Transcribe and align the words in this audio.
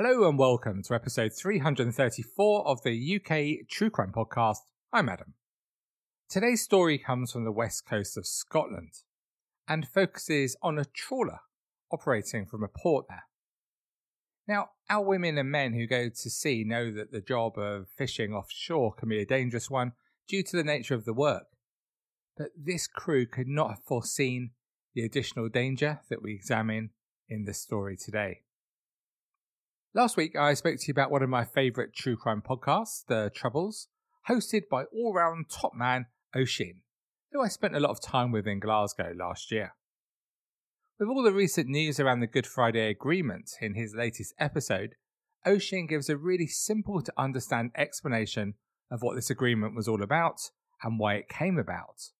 Hello 0.00 0.28
and 0.28 0.38
welcome 0.38 0.80
to 0.84 0.94
episode 0.94 1.32
334 1.32 2.68
of 2.68 2.80
the 2.84 3.16
UK 3.16 3.68
True 3.68 3.90
Crime 3.90 4.12
Podcast. 4.12 4.58
I'm 4.92 5.08
Adam. 5.08 5.34
Today's 6.30 6.62
story 6.62 6.98
comes 6.98 7.32
from 7.32 7.44
the 7.44 7.50
west 7.50 7.84
coast 7.84 8.16
of 8.16 8.24
Scotland 8.24 8.92
and 9.66 9.88
focuses 9.88 10.56
on 10.62 10.78
a 10.78 10.84
trawler 10.84 11.40
operating 11.90 12.46
from 12.46 12.62
a 12.62 12.68
port 12.68 13.06
there. 13.08 13.24
Now, 14.46 14.68
our 14.88 15.04
women 15.04 15.36
and 15.36 15.50
men 15.50 15.72
who 15.72 15.88
go 15.88 16.08
to 16.08 16.30
sea 16.30 16.62
know 16.64 16.92
that 16.92 17.10
the 17.10 17.20
job 17.20 17.58
of 17.58 17.88
fishing 17.88 18.32
offshore 18.32 18.94
can 18.94 19.08
be 19.08 19.20
a 19.20 19.26
dangerous 19.26 19.68
one 19.68 19.94
due 20.28 20.44
to 20.44 20.56
the 20.56 20.62
nature 20.62 20.94
of 20.94 21.06
the 21.06 21.12
work. 21.12 21.46
But 22.36 22.50
this 22.56 22.86
crew 22.86 23.26
could 23.26 23.48
not 23.48 23.70
have 23.70 23.82
foreseen 23.84 24.52
the 24.94 25.02
additional 25.02 25.48
danger 25.48 26.02
that 26.08 26.22
we 26.22 26.34
examine 26.34 26.90
in 27.28 27.46
this 27.46 27.60
story 27.60 27.96
today. 27.96 28.42
Last 29.94 30.18
week, 30.18 30.36
I 30.36 30.52
spoke 30.52 30.76
to 30.76 30.84
you 30.86 30.92
about 30.92 31.10
one 31.10 31.22
of 31.22 31.30
my 31.30 31.46
favourite 31.46 31.94
true 31.94 32.14
crime 32.14 32.42
podcasts, 32.46 33.06
The 33.06 33.30
Troubles, 33.34 33.88
hosted 34.28 34.68
by 34.70 34.84
all 34.84 35.14
round 35.14 35.46
top 35.48 35.72
man 35.74 36.06
Oisin, 36.36 36.82
who 37.32 37.40
I 37.40 37.48
spent 37.48 37.74
a 37.74 37.80
lot 37.80 37.92
of 37.92 38.02
time 38.02 38.30
with 38.30 38.46
in 38.46 38.60
Glasgow 38.60 39.14
last 39.16 39.50
year. 39.50 39.72
With 41.00 41.08
all 41.08 41.22
the 41.22 41.32
recent 41.32 41.68
news 41.68 41.98
around 41.98 42.20
the 42.20 42.26
Good 42.26 42.46
Friday 42.46 42.90
Agreement 42.90 43.52
in 43.62 43.74
his 43.74 43.94
latest 43.94 44.34
episode, 44.38 44.94
Oisin 45.46 45.86
gives 45.86 46.10
a 46.10 46.18
really 46.18 46.48
simple 46.48 47.00
to 47.00 47.12
understand 47.16 47.70
explanation 47.74 48.54
of 48.90 49.00
what 49.00 49.14
this 49.14 49.30
agreement 49.30 49.74
was 49.74 49.88
all 49.88 50.02
about 50.02 50.50
and 50.82 50.98
why 50.98 51.14
it 51.14 51.30
came 51.30 51.56
about. 51.56 52.10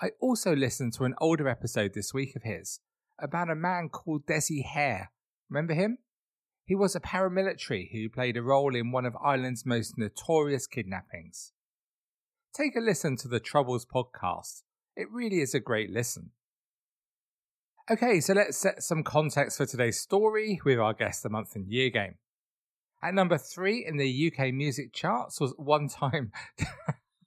I 0.00 0.10
also 0.20 0.56
listened 0.56 0.94
to 0.94 1.04
an 1.04 1.14
older 1.20 1.48
episode 1.48 1.94
this 1.94 2.12
week 2.12 2.34
of 2.34 2.42
his 2.42 2.80
about 3.20 3.50
a 3.50 3.54
man 3.54 3.88
called 3.88 4.26
Dessie 4.26 4.64
O'Hare. 4.64 5.12
Remember 5.48 5.72
him? 5.72 5.98
He 6.66 6.74
was 6.74 6.96
a 6.96 7.00
paramilitary 7.00 7.92
who 7.92 8.08
played 8.08 8.36
a 8.36 8.42
role 8.42 8.74
in 8.74 8.90
one 8.90 9.06
of 9.06 9.16
Ireland's 9.24 9.64
most 9.64 9.96
notorious 9.96 10.66
kidnappings. 10.66 11.52
Take 12.52 12.74
a 12.74 12.80
listen 12.80 13.16
to 13.18 13.28
the 13.28 13.38
Troubles 13.38 13.86
podcast. 13.86 14.62
It 14.96 15.06
really 15.12 15.40
is 15.40 15.54
a 15.54 15.60
great 15.60 15.90
listen. 15.90 16.30
Okay, 17.88 18.20
so 18.20 18.32
let's 18.32 18.56
set 18.56 18.82
some 18.82 19.04
context 19.04 19.58
for 19.58 19.64
today's 19.64 20.00
story 20.00 20.60
with 20.64 20.80
our 20.80 20.92
guest 20.92 21.22
the 21.22 21.28
month 21.28 21.54
and 21.54 21.68
year 21.68 21.88
game. 21.88 22.16
At 23.00 23.14
number 23.14 23.38
three 23.38 23.86
in 23.86 23.96
the 23.96 24.32
UK 24.32 24.52
music 24.52 24.92
charts 24.92 25.40
was 25.40 25.54
one 25.56 25.88
time 25.88 26.32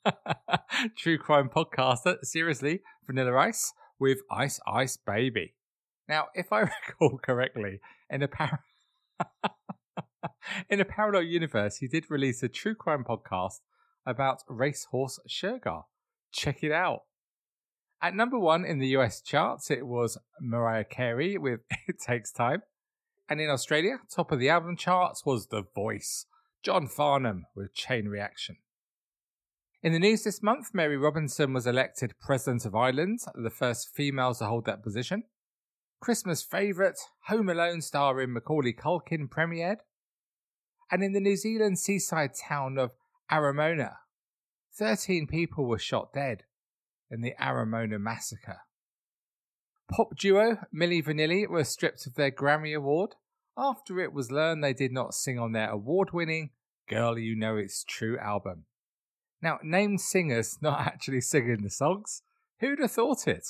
true 0.97 1.17
crime 1.17 1.47
podcaster, 1.47 2.17
seriously, 2.23 2.81
Vanilla 3.07 3.37
Ice 3.37 3.71
with 3.99 4.17
Ice 4.29 4.59
Ice 4.67 4.97
Baby. 4.97 5.53
Now, 6.09 6.27
if 6.35 6.51
I 6.51 6.59
recall 6.89 7.19
correctly, 7.19 7.79
in 8.09 8.21
a 8.21 8.27
par- 8.27 8.65
in 10.69 10.79
a 10.79 10.85
parallel 10.85 11.23
universe, 11.23 11.77
he 11.77 11.87
did 11.87 12.09
release 12.09 12.43
a 12.43 12.49
true 12.49 12.75
crime 12.75 13.03
podcast 13.03 13.59
about 14.05 14.43
racehorse 14.47 15.19
Shergar. 15.27 15.83
Check 16.31 16.63
it 16.63 16.71
out. 16.71 17.01
At 18.01 18.15
number 18.15 18.39
one 18.39 18.63
in 18.63 18.79
the 18.79 18.87
US 18.97 19.21
charts, 19.21 19.69
it 19.69 19.85
was 19.85 20.17
Mariah 20.39 20.85
Carey 20.85 21.37
with 21.37 21.61
It 21.87 21.99
Takes 21.99 22.31
Time. 22.31 22.61
And 23.27 23.39
in 23.39 23.49
Australia, 23.49 23.99
top 24.13 24.31
of 24.31 24.39
the 24.39 24.49
album 24.49 24.75
charts 24.75 25.25
was 25.25 25.47
The 25.47 25.63
Voice, 25.75 26.25
John 26.63 26.87
Farnham 26.87 27.45
with 27.55 27.73
Chain 27.73 28.07
Reaction. 28.07 28.57
In 29.83 29.93
the 29.93 29.99
news 29.99 30.23
this 30.23 30.41
month, 30.41 30.73
Mary 30.73 30.97
Robinson 30.97 31.53
was 31.53 31.67
elected 31.67 32.15
President 32.19 32.65
of 32.65 32.75
Ireland, 32.75 33.19
the 33.35 33.49
first 33.49 33.89
female 33.93 34.33
to 34.35 34.45
hold 34.45 34.65
that 34.65 34.83
position. 34.83 35.23
Christmas 35.99 36.41
favourite, 36.41 36.97
Home 37.27 37.49
Alone 37.49 37.81
starring 37.81 38.31
Macaulay 38.31 38.73
Culkin 38.73 39.27
premiered. 39.27 39.79
And 40.91 41.03
in 41.03 41.11
the 41.11 41.19
New 41.19 41.35
Zealand 41.35 41.77
seaside 41.77 42.31
town 42.33 42.77
of 42.77 42.91
Aramoana, 43.29 43.95
13 44.77 45.27
people 45.27 45.65
were 45.65 45.77
shot 45.77 46.13
dead 46.13 46.43
in 47.11 47.21
the 47.21 47.33
Aramoana 47.39 47.99
massacre. 47.99 48.61
Pop 49.91 50.15
duo 50.15 50.59
Milli 50.73 51.03
Vanilli 51.03 51.47
were 51.47 51.63
stripped 51.63 52.05
of 52.07 52.15
their 52.15 52.31
Grammy 52.31 52.75
Award 52.75 53.15
after 53.57 53.99
it 53.99 54.13
was 54.13 54.31
learned 54.31 54.63
they 54.63 54.73
did 54.73 54.93
not 54.93 55.13
sing 55.13 55.37
on 55.37 55.51
their 55.51 55.69
award 55.69 56.11
winning 56.13 56.51
Girl 56.87 57.19
You 57.19 57.35
Know 57.35 57.57
It's 57.57 57.83
True 57.83 58.17
album. 58.17 58.65
Now, 59.41 59.59
named 59.63 59.99
singers 59.99 60.57
not 60.61 60.79
actually 60.79 61.21
singing 61.21 61.61
the 61.61 61.69
songs. 61.69 62.21
Who'd 62.59 62.79
have 62.79 62.91
thought 62.91 63.27
it? 63.27 63.47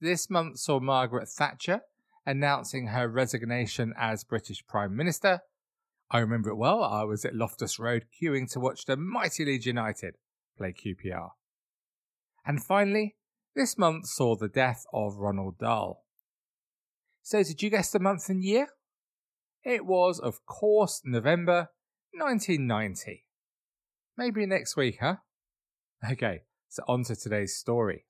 This 0.00 0.28
month 0.28 0.58
saw 0.58 0.80
Margaret 0.80 1.28
Thatcher 1.28 1.80
announcing 2.26 2.88
her 2.88 3.08
resignation 3.08 3.94
as 3.98 4.24
British 4.24 4.66
Prime 4.66 4.96
Minister. 4.96 5.40
I 6.10 6.18
remember 6.18 6.50
it 6.50 6.56
well. 6.56 6.82
I 6.82 7.04
was 7.04 7.24
at 7.24 7.34
Loftus 7.34 7.78
Road 7.78 8.06
queuing 8.20 8.50
to 8.52 8.60
watch 8.60 8.84
the 8.84 8.96
mighty 8.96 9.44
Leeds 9.44 9.66
United 9.66 10.16
play 10.56 10.72
QPR. 10.72 11.30
And 12.46 12.62
finally, 12.62 13.16
this 13.54 13.78
month 13.78 14.06
saw 14.06 14.36
the 14.36 14.48
death 14.48 14.84
of 14.92 15.14
Roald 15.14 15.58
Dahl. 15.58 16.04
So, 17.22 17.42
did 17.42 17.62
you 17.62 17.70
guess 17.70 17.90
the 17.90 17.98
month 17.98 18.28
and 18.28 18.42
year? 18.42 18.68
It 19.62 19.86
was, 19.86 20.18
of 20.18 20.44
course, 20.44 21.00
November 21.04 21.70
1990. 22.12 23.24
Maybe 24.16 24.44
next 24.44 24.76
week, 24.76 24.98
huh? 25.00 25.16
Okay, 26.08 26.42
so 26.68 26.82
on 26.86 27.04
to 27.04 27.16
today's 27.16 27.56
story. 27.56 28.04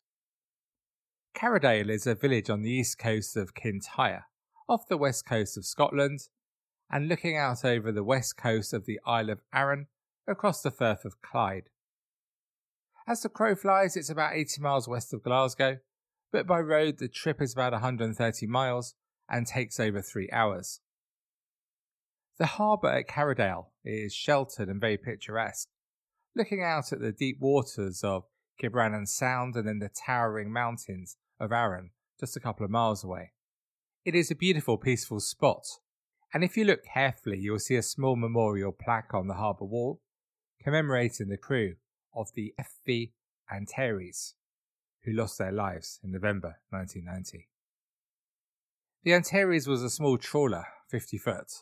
Carradale 1.35 1.91
is 1.91 2.07
a 2.07 2.15
village 2.15 2.49
on 2.49 2.63
the 2.63 2.71
east 2.71 2.97
coast 2.97 3.37
of 3.37 3.55
Kintyre, 3.55 4.27
off 4.69 4.87
the 4.87 4.97
west 4.97 5.27
coast 5.27 5.59
of 5.59 5.67
Scotland, 5.67 6.21
and 6.89 7.09
looking 7.09 7.37
out 7.37 7.65
over 7.65 7.91
the 7.91 8.05
west 8.05 8.37
coast 8.37 8.73
of 8.73 8.87
the 8.87 9.01
Isle 9.05 9.31
of 9.31 9.41
Arran 9.53 9.89
across 10.29 10.63
the 10.63 10.71
Firth 10.71 11.05
of 11.05 11.21
Clyde. 11.21 11.65
As 13.09 13.23
the 13.23 13.29
crow 13.29 13.57
flies, 13.57 13.97
it's 13.97 14.09
about 14.09 14.35
80 14.35 14.63
miles 14.63 14.87
west 14.87 15.13
of 15.13 15.25
Glasgow, 15.25 15.79
but 16.31 16.47
by 16.47 16.61
road 16.61 16.99
the 16.99 17.09
trip 17.09 17.43
is 17.43 17.53
about 17.53 17.73
130 17.73 18.47
miles 18.47 18.95
and 19.29 19.47
takes 19.47 19.81
over 19.81 20.01
three 20.01 20.31
hours. 20.33 20.81
The 22.39 22.47
harbour 22.47 22.89
at 22.89 23.09
Carradale 23.09 23.67
is 23.85 24.15
sheltered 24.15 24.69
and 24.69 24.81
very 24.81 24.97
picturesque, 24.97 25.69
looking 26.37 26.63
out 26.63 26.93
at 26.93 27.01
the 27.01 27.13
deep 27.13 27.39
waters 27.41 28.03
of 28.05 28.25
Kibrannan 28.63 29.09
Sound 29.09 29.57
and 29.57 29.67
then 29.67 29.81
the 29.81 29.91
towering 29.91 30.53
mountains 30.53 31.17
of 31.39 31.53
Arran 31.53 31.91
just 32.21 32.37
a 32.37 32.41
couple 32.41 32.65
of 32.65 32.71
miles 32.71 33.05
away. 33.05 33.33
It 34.05 34.15
is 34.15 34.31
a 34.31 34.37
beautiful, 34.37 34.79
peaceful 34.79 35.21
spot, 35.21 35.65
and 36.33 36.45
if 36.45 36.57
you 36.57 36.65
look 36.65 36.85
carefully, 36.85 37.39
you'll 37.39 37.59
see 37.59 37.77
a 37.77 37.83
small 37.83 38.17
memorial 38.17 38.73
plaque 38.73 39.15
on 39.15 39.29
the 39.29 39.35
harbour 39.35 39.65
wall 39.65 40.01
commemorating 40.63 41.29
the 41.29 41.37
crew 41.37 41.75
of 42.15 42.29
the 42.35 42.55
FV 42.59 43.13
Antares, 43.53 44.35
who 45.05 45.13
lost 45.13 45.39
their 45.39 45.53
lives 45.53 46.01
in 46.03 46.11
November 46.11 46.57
1990. 46.71 47.49
The 49.03 49.13
Antares 49.13 49.69
was 49.69 49.83
a 49.83 49.91
small 49.91 50.17
trawler, 50.17 50.65
50 50.91 51.19
foot, 51.19 51.53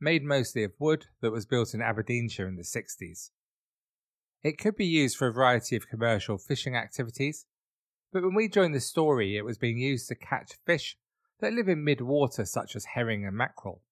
made 0.00 0.24
mostly 0.24 0.64
of 0.64 0.72
wood 0.80 1.06
that 1.20 1.30
was 1.30 1.46
built 1.46 1.72
in 1.72 1.80
Aberdeenshire 1.80 2.48
in 2.48 2.56
the 2.56 2.62
60s. 2.62 3.30
It 4.42 4.58
could 4.58 4.76
be 4.76 4.86
used 4.86 5.16
for 5.16 5.28
a 5.28 5.32
variety 5.32 5.76
of 5.76 5.88
commercial 5.88 6.36
fishing 6.36 6.74
activities, 6.74 7.46
but 8.14 8.22
when 8.22 8.34
we 8.34 8.48
joined 8.48 8.74
the 8.74 8.80
story, 8.80 9.36
it 9.36 9.44
was 9.44 9.58
being 9.58 9.76
used 9.76 10.08
to 10.08 10.14
catch 10.14 10.52
fish 10.64 10.96
that 11.40 11.52
live 11.52 11.68
in 11.68 11.84
mid-water, 11.84 12.46
such 12.46 12.74
as 12.74 12.86
herring 12.94 13.26
and 13.26 13.36
mackerel. 13.36 13.82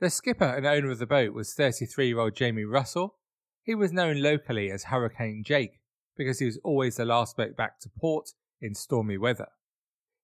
The 0.00 0.08
skipper 0.08 0.44
and 0.44 0.64
owner 0.64 0.90
of 0.90 0.98
the 0.98 1.06
boat 1.06 1.34
was 1.34 1.52
33 1.52 2.06
year 2.06 2.20
old 2.20 2.34
Jamie 2.34 2.64
Russell, 2.64 3.16
he 3.64 3.74
was 3.74 3.92
known 3.92 4.20
locally 4.20 4.70
as 4.70 4.84
Hurricane 4.84 5.42
Jake 5.44 5.80
because 6.16 6.38
he 6.38 6.44
was 6.44 6.60
always 6.62 6.96
the 6.96 7.04
last 7.04 7.36
boat 7.36 7.56
back 7.56 7.80
to 7.80 7.90
port 7.98 8.30
in 8.60 8.74
stormy 8.74 9.18
weather. 9.18 9.48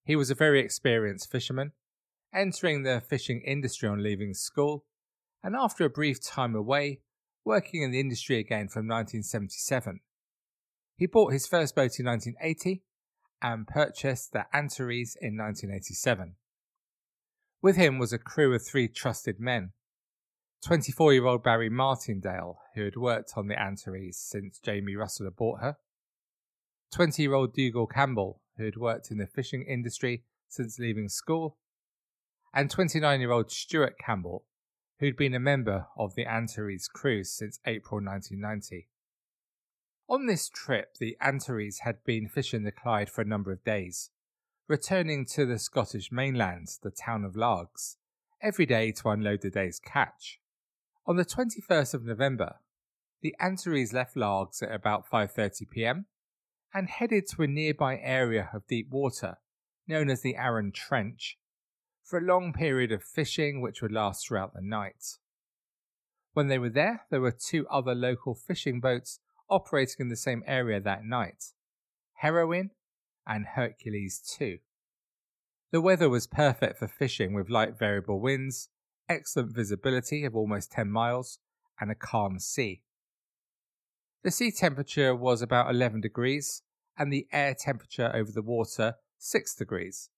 He 0.05 0.15
was 0.15 0.29
a 0.29 0.35
very 0.35 0.61
experienced 0.61 1.29
fisherman, 1.29 1.73
entering 2.33 2.83
the 2.83 3.01
fishing 3.01 3.41
industry 3.41 3.89
on 3.89 4.03
leaving 4.03 4.33
school, 4.33 4.85
and 5.43 5.55
after 5.55 5.83
a 5.83 5.89
brief 5.89 6.23
time 6.23 6.55
away, 6.55 7.01
working 7.43 7.81
in 7.81 7.91
the 7.91 7.99
industry 7.99 8.37
again 8.37 8.67
from 8.67 8.87
1977. 8.87 9.99
He 11.01 11.07
bought 11.07 11.33
his 11.33 11.47
first 11.47 11.73
boat 11.73 11.97
in 11.99 12.05
1980 12.05 12.83
and 13.41 13.65
purchased 13.65 14.33
the 14.33 14.45
Antares 14.53 15.17
in 15.19 15.35
1987. 15.35 16.35
With 17.59 17.75
him 17.75 17.97
was 17.97 18.13
a 18.13 18.19
crew 18.19 18.53
of 18.53 18.63
three 18.63 18.87
trusted 18.87 19.39
men 19.39 19.71
24 20.63 21.13
year 21.13 21.25
old 21.25 21.41
Barry 21.41 21.71
Martindale, 21.71 22.59
who 22.75 22.83
had 22.83 22.97
worked 22.97 23.33
on 23.35 23.47
the 23.47 23.59
Antares 23.59 24.19
since 24.19 24.59
Jamie 24.59 24.95
Russell 24.95 25.25
had 25.25 25.35
bought 25.35 25.61
her, 25.61 25.77
20 26.93 27.23
year 27.23 27.33
old 27.33 27.55
Dougal 27.55 27.87
Campbell, 27.87 28.39
who 28.57 28.65
had 28.65 28.77
worked 28.77 29.09
in 29.09 29.17
the 29.17 29.25
fishing 29.25 29.63
industry 29.63 30.23
since 30.49 30.77
leaving 30.77 31.09
school, 31.09 31.57
and 32.53 32.69
29 32.69 33.19
year 33.19 33.31
old 33.31 33.49
Stuart 33.49 33.95
Campbell, 33.97 34.45
who'd 34.99 35.17
been 35.17 35.33
a 35.33 35.39
member 35.39 35.87
of 35.97 36.13
the 36.13 36.27
Antares 36.27 36.87
crew 36.87 37.23
since 37.23 37.59
April 37.65 37.99
1990. 37.99 38.87
On 40.11 40.25
this 40.25 40.49
trip, 40.49 40.97
the 40.97 41.15
Antares 41.21 41.79
had 41.85 42.03
been 42.03 42.27
fishing 42.27 42.63
the 42.63 42.71
Clyde 42.73 43.09
for 43.09 43.21
a 43.21 43.25
number 43.25 43.49
of 43.53 43.63
days, 43.63 44.09
returning 44.67 45.25
to 45.27 45.45
the 45.45 45.57
Scottish 45.57 46.11
mainland, 46.11 46.67
the 46.83 46.91
town 46.91 47.23
of 47.23 47.37
Largs, 47.37 47.95
every 48.41 48.65
day 48.65 48.91
to 48.91 49.07
unload 49.07 49.39
the 49.39 49.49
day's 49.49 49.79
catch. 49.79 50.41
On 51.07 51.15
the 51.15 51.23
21st 51.23 51.93
of 51.93 52.03
November, 52.03 52.55
the 53.21 53.33
Antares 53.39 53.93
left 53.93 54.17
Largs 54.17 54.61
at 54.61 54.73
about 54.73 55.09
5:30 55.09 55.69
p.m. 55.69 56.07
and 56.73 56.89
headed 56.89 57.25
to 57.27 57.43
a 57.43 57.47
nearby 57.47 57.97
area 57.97 58.49
of 58.53 58.67
deep 58.67 58.89
water 58.89 59.37
known 59.87 60.09
as 60.09 60.23
the 60.23 60.35
Arran 60.35 60.73
Trench 60.73 61.39
for 62.03 62.19
a 62.19 62.21
long 62.21 62.51
period 62.51 62.91
of 62.91 63.01
fishing 63.01 63.61
which 63.61 63.81
would 63.81 63.93
last 63.93 64.27
throughout 64.27 64.53
the 64.53 64.61
night. 64.61 65.19
When 66.33 66.49
they 66.49 66.59
were 66.59 66.69
there, 66.69 67.05
there 67.09 67.21
were 67.21 67.31
two 67.31 67.65
other 67.69 67.95
local 67.95 68.35
fishing 68.35 68.81
boats 68.81 69.21
operating 69.51 69.97
in 69.99 70.09
the 70.09 70.15
same 70.15 70.43
area 70.47 70.79
that 70.79 71.03
night 71.03 71.53
Heroine 72.15 72.71
and 73.27 73.45
Hercules 73.55 74.21
2. 74.37 74.59
The 75.71 75.81
weather 75.81 76.09
was 76.09 76.27
perfect 76.27 76.77
for 76.79 76.87
fishing 76.87 77.33
with 77.33 77.49
light 77.49 77.77
variable 77.77 78.19
winds, 78.19 78.69
excellent 79.09 79.55
visibility 79.55 80.25
of 80.25 80.35
almost 80.35 80.71
10 80.71 80.91
miles, 80.91 81.39
and 81.79 81.91
a 81.91 81.95
calm 81.95 82.39
sea. 82.39 82.81
The 84.23 84.31
sea 84.31 84.51
temperature 84.51 85.15
was 85.15 85.41
about 85.41 85.71
11 85.71 86.01
degrees, 86.01 86.61
and 86.97 87.11
the 87.11 87.27
air 87.31 87.55
temperature 87.55 88.11
over 88.13 88.31
the 88.31 88.41
water 88.41 88.95
6 89.17 89.55
degrees, 89.55 90.09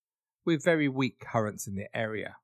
with 0.45 0.63
very 0.63 0.89
weak 0.89 1.19
currents 1.19 1.67
in 1.67 1.75
the 1.75 1.87
area. 1.95 2.37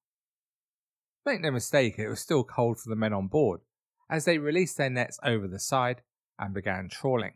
Make 1.26 1.42
no 1.42 1.52
mistake, 1.52 2.00
it 2.00 2.08
was 2.08 2.22
still 2.22 2.44
cold 2.44 2.80
for 2.80 2.90
the 2.90 2.96
men 2.96 3.12
on 3.12 3.28
board, 3.28 3.62
as 4.10 4.26
they 4.26 4.38
released 4.38 4.78
their 4.78 4.90
nets 4.90 5.20
over 5.24 5.48
the 5.48 5.60
side 5.60 6.02
and 6.40 6.54
began 6.54 6.90
trawling. 6.90 7.34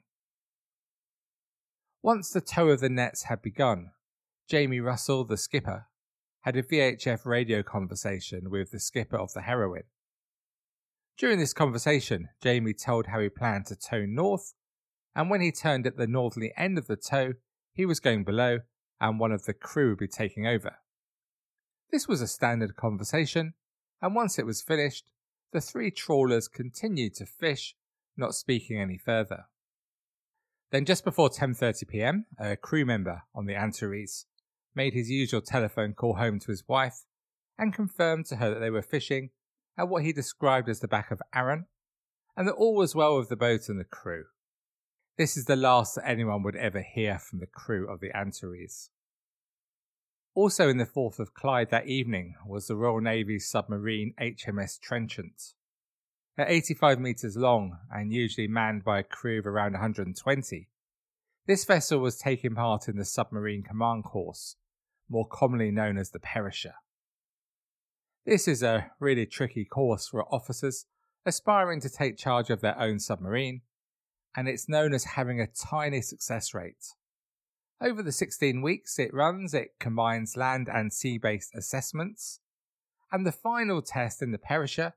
Once 2.01 2.31
the 2.31 2.41
tow 2.41 2.69
of 2.69 2.79
the 2.79 2.89
nets 2.89 3.23
had 3.23 3.41
begun, 3.41 3.91
Jamie 4.49 4.79
Russell, 4.79 5.23
the 5.23 5.37
skipper, 5.37 5.87
had 6.41 6.55
a 6.55 6.63
VHF 6.63 7.25
radio 7.25 7.61
conversation 7.61 8.49
with 8.49 8.71
the 8.71 8.79
skipper 8.79 9.17
of 9.17 9.33
the 9.33 9.41
Heroine. 9.41 9.83
During 11.17 11.39
this 11.39 11.53
conversation, 11.53 12.29
Jamie 12.41 12.73
told 12.73 13.07
how 13.07 13.19
he 13.19 13.29
planned 13.29 13.67
to 13.67 13.75
tow 13.75 14.05
north, 14.05 14.53
and 15.15 15.29
when 15.29 15.41
he 15.41 15.51
turned 15.51 15.85
at 15.85 15.97
the 15.97 16.07
northerly 16.07 16.51
end 16.57 16.77
of 16.77 16.87
the 16.87 16.95
tow, 16.95 17.33
he 17.73 17.85
was 17.85 17.99
going 17.99 18.23
below 18.23 18.59
and 19.03 19.19
one 19.19 19.33
of 19.33 19.43
the 19.43 19.53
crew 19.53 19.89
would 19.89 19.99
be 19.99 20.07
taking 20.07 20.47
over. 20.47 20.77
This 21.91 22.07
was 22.07 22.21
a 22.21 22.27
standard 22.27 22.77
conversation, 22.77 23.53
and 24.01 24.15
once 24.15 24.39
it 24.39 24.45
was 24.45 24.61
finished, 24.61 25.11
the 25.51 25.59
three 25.59 25.91
trawlers 25.91 26.47
continued 26.47 27.13
to 27.15 27.25
fish, 27.25 27.75
not 28.17 28.33
speaking 28.33 28.79
any 28.79 28.97
further. 28.97 29.45
Then 30.71 30.85
just 30.85 31.03
before 31.03 31.29
10:30 31.29 31.87
p.m., 31.87 32.25
a 32.39 32.55
crew 32.55 32.85
member 32.85 33.23
on 33.35 33.45
the 33.45 33.55
Antares 33.55 34.25
made 34.75 34.93
his 34.93 35.09
usual 35.09 35.41
telephone 35.41 35.93
call 35.93 36.15
home 36.15 36.39
to 36.39 36.47
his 36.47 36.63
wife 36.67 37.03
and 37.57 37.73
confirmed 37.73 38.25
to 38.25 38.37
her 38.37 38.51
that 38.51 38.59
they 38.59 38.71
were 38.71 38.81
fishing 38.81 39.29
at 39.77 39.87
what 39.87 40.03
he 40.03 40.11
described 40.11 40.69
as 40.69 40.79
the 40.79 40.87
back 40.87 41.11
of 41.11 41.21
Arran 41.33 41.65
and 42.35 42.47
that 42.47 42.53
all 42.53 42.75
was 42.75 42.95
well 42.95 43.17
with 43.17 43.29
the 43.29 43.35
boat 43.35 43.69
and 43.69 43.79
the 43.79 43.85
crew. 43.85 44.25
This 45.17 45.37
is 45.37 45.45
the 45.45 45.55
last 45.55 45.95
that 45.95 46.07
anyone 46.07 46.41
would 46.43 46.55
ever 46.55 46.81
hear 46.81 47.19
from 47.19 47.39
the 47.39 47.47
crew 47.47 47.87
of 47.91 47.99
the 47.99 48.15
Antares. 48.15 48.89
Also 50.33 50.67
in 50.67 50.77
the 50.77 50.87
Firth 50.87 51.19
of 51.19 51.35
Clyde 51.35 51.69
that 51.69 51.87
evening 51.87 52.33
was 52.47 52.65
the 52.65 52.75
Royal 52.75 52.99
Navy's 52.99 53.47
submarine 53.47 54.15
HMS 54.19 54.79
Trenchant. 54.79 55.53
At 56.35 56.49
85 56.49 56.99
metres 56.99 57.37
long 57.37 57.77
and 57.91 58.11
usually 58.11 58.47
manned 58.47 58.83
by 58.83 58.99
a 58.99 59.03
crew 59.03 59.37
of 59.37 59.45
around 59.45 59.73
120, 59.73 60.67
this 61.45 61.65
vessel 61.65 61.99
was 61.99 62.17
taking 62.17 62.55
part 62.55 62.87
in 62.87 62.97
the 62.97 63.05
submarine 63.05 63.61
command 63.61 64.05
course, 64.05 64.55
more 65.07 65.27
commonly 65.27 65.69
known 65.69 65.97
as 65.97 66.09
the 66.09 66.19
Perisher. 66.19 66.73
This 68.25 68.47
is 68.47 68.63
a 68.63 68.91
really 68.99 69.27
tricky 69.27 69.63
course 69.63 70.07
for 70.07 70.23
officers 70.33 70.85
aspiring 71.23 71.81
to 71.81 71.89
take 71.89 72.17
charge 72.17 72.49
of 72.49 72.61
their 72.61 72.79
own 72.79 72.99
submarine, 72.99 73.61
and 74.35 74.47
it's 74.47 74.67
known 74.67 74.93
as 74.93 75.03
having 75.03 75.39
a 75.39 75.47
tiny 75.47 76.01
success 76.01 76.53
rate. 76.53 76.95
Over 77.79 78.01
the 78.01 78.11
16 78.11 78.61
weeks 78.63 78.97
it 78.97 79.13
runs, 79.13 79.53
it 79.53 79.73
combines 79.79 80.35
land 80.35 80.67
and 80.67 80.91
sea 80.91 81.19
based 81.19 81.53
assessments. 81.53 82.39
And 83.11 83.23
the 83.23 83.31
final 83.31 83.83
test 83.83 84.23
in 84.23 84.31
the 84.31 84.39
Perisher 84.39 84.93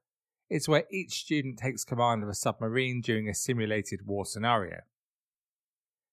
is 0.49 0.69
where 0.69 0.85
each 0.91 1.21
student 1.21 1.59
takes 1.59 1.85
command 1.85 2.23
of 2.23 2.29
a 2.29 2.35
submarine 2.35 3.01
during 3.01 3.29
a 3.29 3.35
simulated 3.35 4.07
war 4.07 4.25
scenario. 4.25 4.81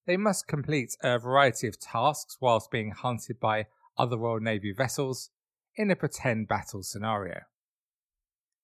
They 0.05 0.17
must 0.17 0.47
complete 0.47 0.97
a 1.01 1.19
variety 1.19 1.67
of 1.67 1.79
tasks 1.79 2.37
whilst 2.41 2.71
being 2.71 2.91
hunted 2.91 3.39
by 3.39 3.67
other 3.97 4.17
Royal 4.17 4.39
Navy 4.39 4.73
vessels 4.73 5.29
in 5.75 5.91
a 5.91 5.95
pretend 5.95 6.47
battle 6.47 6.83
scenario. 6.83 7.41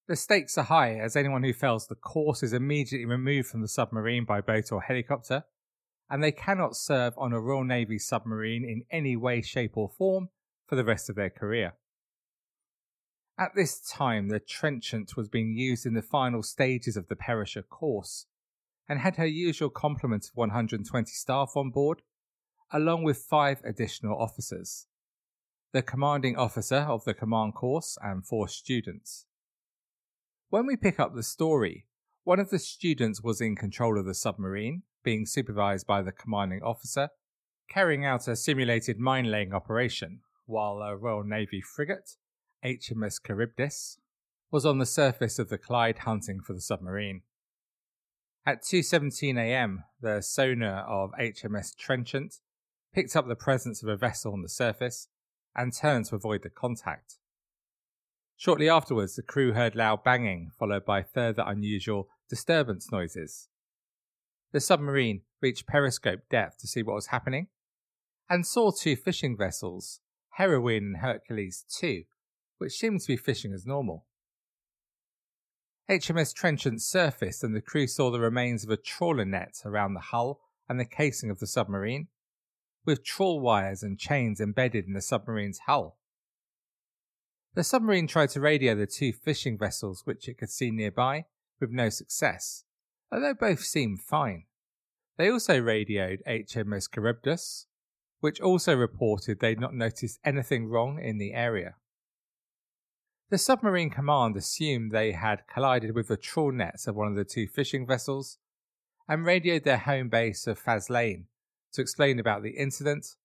The 0.07 0.15
stakes 0.15 0.57
are 0.57 0.63
high 0.63 0.95
as 0.95 1.15
anyone 1.15 1.43
who 1.43 1.53
fails 1.53 1.87
the 1.87 1.95
course 1.95 2.41
is 2.41 2.51
immediately 2.51 3.05
removed 3.05 3.47
from 3.47 3.61
the 3.61 3.67
submarine 3.67 4.25
by 4.25 4.41
boat 4.41 4.71
or 4.71 4.81
helicopter, 4.81 5.43
and 6.09 6.23
they 6.23 6.31
cannot 6.31 6.75
serve 6.75 7.13
on 7.15 7.31
a 7.31 7.39
Royal 7.39 7.63
Navy 7.63 7.99
submarine 7.99 8.65
in 8.65 8.83
any 8.89 9.15
way, 9.15 9.41
shape, 9.43 9.77
or 9.77 9.87
form 9.87 10.29
for 10.65 10.75
the 10.75 10.83
rest 10.83 11.09
of 11.09 11.15
their 11.15 11.29
career. 11.29 11.73
At 13.39 13.55
this 13.55 13.79
time, 13.79 14.27
the 14.27 14.41
Trenchant 14.41 15.15
was 15.15 15.29
being 15.29 15.55
used 15.55 15.85
in 15.85 15.93
the 15.93 16.01
final 16.01 16.43
stages 16.43 16.97
of 16.97 17.07
the 17.07 17.15
Perisher 17.15 17.61
course 17.61 18.25
and 18.89 18.99
had 18.99 19.15
her 19.15 19.25
usual 19.25 19.69
complement 19.69 20.25
of 20.25 20.35
120 20.35 21.09
staff 21.09 21.53
on 21.55 21.69
board, 21.69 22.01
along 22.73 23.03
with 23.03 23.17
five 23.17 23.61
additional 23.63 24.21
officers 24.21 24.87
the 25.71 25.81
commanding 25.81 26.35
officer 26.35 26.77
of 26.77 27.05
the 27.05 27.13
command 27.13 27.53
course 27.53 27.97
and 28.01 28.25
four 28.25 28.47
students. 28.47 29.25
When 30.49 30.65
we 30.65 30.75
pick 30.75 30.99
up 30.99 31.13
the 31.13 31.23
story, 31.23 31.85
one 32.23 32.39
of 32.39 32.49
the 32.49 32.59
students 32.59 33.21
was 33.21 33.39
in 33.39 33.55
control 33.55 33.99
of 33.99 34.05
the 34.05 34.15
submarine, 34.15 34.81
being 35.03 35.25
supervised 35.25 35.85
by 35.85 36.01
the 36.01 36.11
commanding 36.11 36.63
officer, 36.63 37.09
carrying 37.69 38.03
out 38.03 38.27
a 38.27 38.35
simulated 38.35 38.99
mine 38.99 39.29
laying 39.31 39.53
operation, 39.53 40.21
while 40.45 40.81
a 40.81 40.97
Royal 40.97 41.23
Navy 41.23 41.61
frigate, 41.61 42.15
HMS 42.63 43.19
Charybdis, 43.25 43.97
was 44.51 44.65
on 44.65 44.79
the 44.79 44.85
surface 44.85 45.39
of 45.39 45.49
the 45.49 45.57
Clyde 45.57 45.99
hunting 45.99 46.41
for 46.41 46.53
the 46.53 46.61
submarine. 46.61 47.21
At 48.45 48.63
2:17 48.63 49.37
a.m., 49.37 49.83
the 50.01 50.21
sonar 50.21 50.81
of 50.87 51.11
HMS 51.19 51.75
Trenchant 51.75 52.39
picked 52.93 53.15
up 53.15 53.27
the 53.27 53.35
presence 53.35 53.83
of 53.83 53.89
a 53.89 53.95
vessel 53.95 54.33
on 54.33 54.41
the 54.41 54.49
surface 54.49 55.07
and 55.55 55.73
turned 55.73 56.05
to 56.05 56.15
avoid 56.15 56.43
the 56.43 56.49
contact. 56.49 57.17
Shortly 58.37 58.69
afterwards, 58.69 59.15
the 59.15 59.21
crew 59.21 59.53
heard 59.53 59.75
loud 59.75 60.03
banging, 60.03 60.51
followed 60.57 60.85
by 60.85 61.03
further 61.03 61.43
unusual 61.45 62.07
disturbance 62.29 62.91
noises. 62.91 63.49
The 64.51 64.61
submarine 64.61 65.21
reached 65.41 65.67
periscope 65.67 66.21
depth 66.29 66.59
to 66.59 66.67
see 66.67 66.81
what 66.81 66.95
was 66.95 67.07
happening 67.07 67.47
and 68.29 68.47
saw 68.47 68.71
two 68.71 68.95
fishing 68.95 69.35
vessels, 69.37 69.99
Heroine 70.37 70.83
and 70.83 70.97
Hercules 70.97 71.65
2, 71.79 72.03
which 72.59 72.77
seemed 72.77 73.01
to 73.01 73.07
be 73.07 73.17
fishing 73.17 73.51
as 73.51 73.65
normal. 73.65 74.05
HMS 75.89 76.35
Trenchant 76.35 76.81
surfaced 76.81 77.43
and 77.43 77.55
the 77.55 77.61
crew 77.61 77.87
saw 77.87 78.11
the 78.11 78.19
remains 78.19 78.63
of 78.63 78.69
a 78.69 78.77
trawler 78.77 79.25
net 79.25 79.61
around 79.65 79.95
the 79.95 79.99
hull 79.99 80.39
and 80.69 80.79
the 80.79 80.85
casing 80.85 81.31
of 81.31 81.39
the 81.39 81.47
submarine, 81.47 82.07
with 82.85 83.03
trawl 83.03 83.39
wires 83.39 83.81
and 83.81 83.97
chains 83.97 84.39
embedded 84.39 84.85
in 84.85 84.93
the 84.93 85.01
submarine's 85.01 85.61
hull. 85.65 85.97
The 87.55 87.63
submarine 87.63 88.05
tried 88.05 88.29
to 88.29 88.39
radio 88.39 88.75
the 88.75 88.85
two 88.85 89.11
fishing 89.11 89.57
vessels 89.57 90.03
which 90.05 90.29
it 90.29 90.37
could 90.37 90.51
see 90.51 90.69
nearby, 90.69 91.25
with 91.59 91.71
no 91.71 91.89
success, 91.89 92.63
although 93.11 93.33
both 93.33 93.61
seemed 93.61 94.01
fine. 94.01 94.45
They 95.17 95.29
also 95.29 95.59
radioed 95.59 96.21
HMS 96.27 96.87
Charybdis, 96.93 97.65
which 98.19 98.39
also 98.39 98.75
reported 98.75 99.39
they'd 99.39 99.59
not 99.59 99.73
noticed 99.73 100.19
anything 100.23 100.67
wrong 100.67 100.99
in 101.01 101.17
the 101.17 101.33
area. 101.33 101.75
The 103.29 103.37
submarine 103.37 103.91
command 103.91 104.35
assumed 104.37 104.91
they 104.91 105.11
had 105.11 105.45
collided 105.47 105.93
with 105.93 106.07
the 106.07 106.17
trawl 106.17 106.51
nets 106.51 106.87
of 106.87 106.95
one 106.95 107.07
of 107.07 107.15
the 107.15 107.23
two 107.23 107.47
fishing 107.47 107.85
vessels 107.85 108.39
and 109.07 109.23
radioed 109.23 109.63
their 109.63 109.77
home 109.77 110.09
base 110.09 110.47
of 110.47 110.59
Faslane 110.59 111.25
to 111.73 111.81
explain 111.81 112.17
about 112.17 112.41
the 112.41 112.57
incident, 112.57 113.15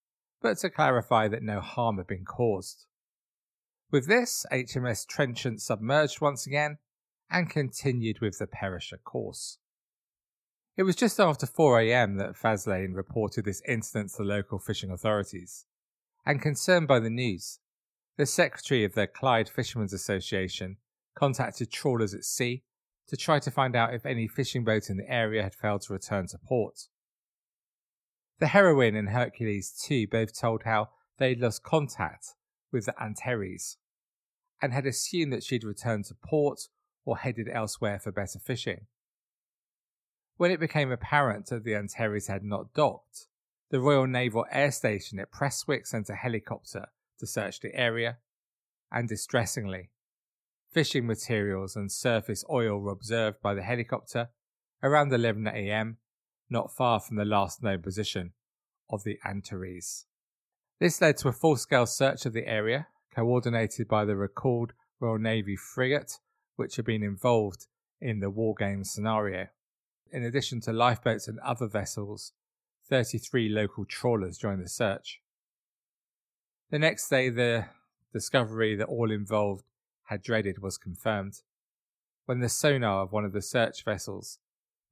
but 0.42 0.58
to 0.58 0.68
clarify 0.68 1.26
that 1.28 1.42
no 1.42 1.60
harm 1.60 1.96
had 1.96 2.06
been 2.06 2.26
caused. 2.26 2.84
With 3.90 4.06
this, 4.06 4.44
HMS 4.52 5.06
Trenchant 5.06 5.62
submerged 5.62 6.20
once 6.20 6.46
again 6.46 6.78
and 7.30 7.48
continued 7.48 8.20
with 8.20 8.38
the 8.38 8.46
Perisher 8.46 8.98
course. 8.98 9.58
It 10.76 10.82
was 10.82 10.96
just 10.96 11.18
after 11.18 11.46
4am 11.46 12.18
that 12.18 12.36
Faslane 12.36 12.94
reported 12.94 13.46
this 13.46 13.62
incident 13.66 14.10
to 14.10 14.16
the 14.18 14.24
local 14.24 14.58
fishing 14.58 14.90
authorities, 14.90 15.64
and 16.26 16.42
concerned 16.42 16.88
by 16.88 17.00
the 17.00 17.10
news, 17.10 17.60
the 18.16 18.26
secretary 18.26 18.84
of 18.84 18.94
the 18.94 19.06
Clyde 19.06 19.48
Fishermen's 19.48 19.92
Association 19.92 20.76
contacted 21.14 21.70
trawlers 21.70 22.14
at 22.14 22.24
sea 22.24 22.62
to 23.08 23.16
try 23.16 23.38
to 23.38 23.50
find 23.50 23.74
out 23.76 23.94
if 23.94 24.06
any 24.06 24.28
fishing 24.28 24.64
boat 24.64 24.88
in 24.88 24.96
the 24.96 25.10
area 25.10 25.42
had 25.42 25.54
failed 25.54 25.82
to 25.82 25.92
return 25.92 26.26
to 26.28 26.38
port. 26.38 26.88
The 28.38 28.48
Heroine 28.48 28.96
and 28.96 29.10
Hercules 29.10 29.72
2, 29.84 30.08
both 30.08 30.38
told 30.38 30.62
how 30.64 30.90
they'd 31.18 31.40
lost 31.40 31.62
contact 31.62 32.34
with 32.72 32.86
the 32.86 33.02
Antares 33.02 33.76
and 34.62 34.72
had 34.72 34.86
assumed 34.86 35.32
that 35.32 35.44
she'd 35.44 35.64
returned 35.64 36.06
to 36.06 36.14
port 36.14 36.68
or 37.04 37.18
headed 37.18 37.48
elsewhere 37.52 37.98
for 37.98 38.10
better 38.10 38.38
fishing. 38.38 38.86
When 40.36 40.50
it 40.50 40.60
became 40.60 40.90
apparent 40.90 41.46
that 41.46 41.64
the 41.64 41.76
Antares 41.76 42.28
had 42.28 42.42
not 42.42 42.72
docked, 42.74 43.26
the 43.70 43.80
Royal 43.80 44.06
Naval 44.06 44.46
Air 44.50 44.70
Station 44.70 45.18
at 45.18 45.30
Prestwick 45.30 45.86
sent 45.86 46.08
a 46.08 46.14
helicopter 46.14 46.86
to 47.24 47.30
search 47.30 47.60
the 47.60 47.74
area, 47.74 48.18
and 48.92 49.08
distressingly, 49.08 49.90
fishing 50.70 51.06
materials 51.06 51.74
and 51.74 51.90
surface 51.90 52.44
oil 52.50 52.78
were 52.78 52.92
observed 52.92 53.40
by 53.42 53.54
the 53.54 53.62
helicopter 53.62 54.28
around 54.82 55.10
11am, 55.10 55.96
not 56.50 56.70
far 56.70 57.00
from 57.00 57.16
the 57.16 57.24
last 57.24 57.62
known 57.62 57.80
position 57.80 58.32
of 58.90 59.02
the 59.04 59.18
Antares. 59.24 60.04
This 60.80 61.00
led 61.00 61.16
to 61.18 61.28
a 61.28 61.32
full 61.32 61.56
scale 61.56 61.86
search 61.86 62.26
of 62.26 62.34
the 62.34 62.46
area, 62.46 62.88
coordinated 63.14 63.88
by 63.88 64.04
the 64.04 64.16
recalled 64.16 64.72
Royal 65.00 65.18
Navy 65.18 65.56
frigate, 65.56 66.18
which 66.56 66.76
had 66.76 66.84
been 66.84 67.02
involved 67.02 67.66
in 68.00 68.20
the 68.20 68.30
war 68.30 68.54
game 68.54 68.84
scenario. 68.84 69.46
In 70.12 70.24
addition 70.24 70.60
to 70.62 70.72
lifeboats 70.72 71.26
and 71.26 71.38
other 71.40 71.66
vessels, 71.66 72.32
33 72.88 73.48
local 73.48 73.86
trawlers 73.86 74.36
joined 74.36 74.62
the 74.62 74.68
search. 74.68 75.20
The 76.74 76.80
next 76.80 77.08
day, 77.08 77.28
the 77.28 77.66
discovery 78.12 78.74
that 78.74 78.88
all 78.88 79.12
involved 79.12 79.62
had 80.06 80.24
dreaded 80.24 80.60
was 80.60 80.76
confirmed 80.76 81.34
when 82.26 82.40
the 82.40 82.48
sonar 82.48 83.04
of 83.04 83.12
one 83.12 83.24
of 83.24 83.32
the 83.32 83.42
search 83.42 83.84
vessels 83.84 84.40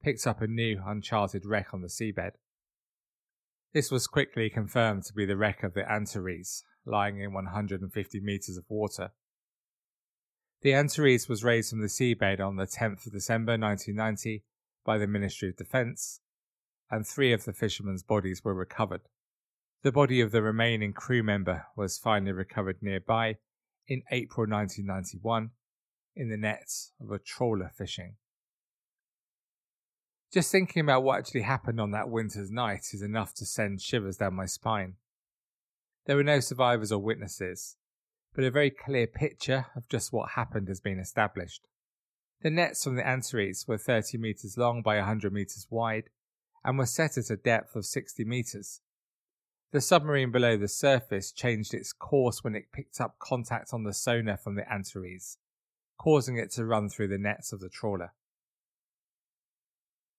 picked 0.01 0.25
up 0.25 0.41
a 0.41 0.47
new 0.47 0.81
uncharted 0.85 1.45
wreck 1.45 1.73
on 1.73 1.81
the 1.81 1.89
seabed. 1.89 2.35
This 3.73 3.91
was 3.91 4.07
quickly 4.07 4.49
confirmed 4.49 5.03
to 5.03 5.13
be 5.13 5.25
the 5.25 5.35
wreck 5.35 5.61
of 5.61 5.73
the 5.73 5.83
Antares, 5.83 6.63
lying 6.85 7.19
in 7.19 7.33
150 7.33 8.19
metres 8.21 8.55
of 8.55 8.63
water. 8.69 9.11
The 10.61 10.73
Antares 10.73 11.27
was 11.27 11.43
raised 11.43 11.71
from 11.71 11.81
the 11.81 11.87
seabed 11.87 12.39
on 12.39 12.55
the 12.55 12.65
10th 12.65 13.07
of 13.07 13.11
December 13.11 13.57
1990 13.57 14.45
by 14.85 14.97
the 14.97 15.05
Ministry 15.05 15.49
of 15.49 15.57
Defence, 15.57 16.21
and 16.89 17.05
three 17.05 17.33
of 17.33 17.43
the 17.43 17.51
fishermen's 17.51 18.03
bodies 18.03 18.41
were 18.41 18.53
recovered. 18.53 19.01
The 19.83 19.91
body 19.91 20.21
of 20.21 20.31
the 20.31 20.41
remaining 20.41 20.93
crew 20.93 21.23
member 21.23 21.65
was 21.75 21.97
finally 21.97 22.31
recovered 22.31 22.77
nearby 22.81 23.35
in 23.85 24.03
April 24.11 24.47
1991 24.49 25.51
in 26.15 26.29
the 26.29 26.37
nets 26.37 26.93
of 27.01 27.11
a 27.11 27.19
trawler 27.19 27.69
fishing. 27.77 28.15
Just 30.31 30.53
thinking 30.53 30.79
about 30.79 31.03
what 31.03 31.19
actually 31.19 31.41
happened 31.41 31.81
on 31.81 31.91
that 31.91 32.09
winter's 32.09 32.49
night 32.49 32.85
is 32.93 33.01
enough 33.01 33.33
to 33.35 33.45
send 33.45 33.81
shivers 33.81 34.15
down 34.15 34.35
my 34.35 34.45
spine. 34.45 34.95
There 36.05 36.15
were 36.15 36.23
no 36.23 36.39
survivors 36.39 36.93
or 36.93 36.99
witnesses, 36.99 37.75
but 38.33 38.45
a 38.45 38.51
very 38.51 38.69
clear 38.71 39.05
picture 39.05 39.65
of 39.75 39.89
just 39.89 40.13
what 40.13 40.31
happened 40.31 40.69
has 40.69 40.79
been 40.79 40.97
established. 40.97 41.67
The 42.41 42.49
nets 42.49 42.85
from 42.85 42.95
the 42.95 43.05
Antares 43.05 43.65
were 43.67 43.77
30 43.77 44.17
metres 44.17 44.57
long 44.57 44.81
by 44.81 44.95
100 44.95 45.33
metres 45.33 45.67
wide 45.69 46.09
and 46.63 46.77
were 46.77 46.85
set 46.85 47.17
at 47.17 47.29
a 47.29 47.35
depth 47.35 47.75
of 47.75 47.85
60 47.85 48.23
metres. 48.23 48.79
The 49.73 49.81
submarine 49.81 50.31
below 50.31 50.55
the 50.55 50.67
surface 50.67 51.31
changed 51.31 51.73
its 51.73 51.93
course 51.93 52.43
when 52.43 52.53
it 52.53 52.71
picked 52.71 53.01
up 53.01 53.17
contact 53.17 53.73
on 53.73 53.83
the 53.83 53.91
sonar 53.91 54.37
from 54.37 54.53
the 54.53 54.71
Antares, 54.71 55.39
causing 55.97 56.37
it 56.37 56.51
to 56.51 56.65
run 56.65 56.89
through 56.89 57.07
the 57.07 57.17
nets 57.17 57.51
of 57.51 57.59
the 57.59 57.69
trawler. 57.69 58.13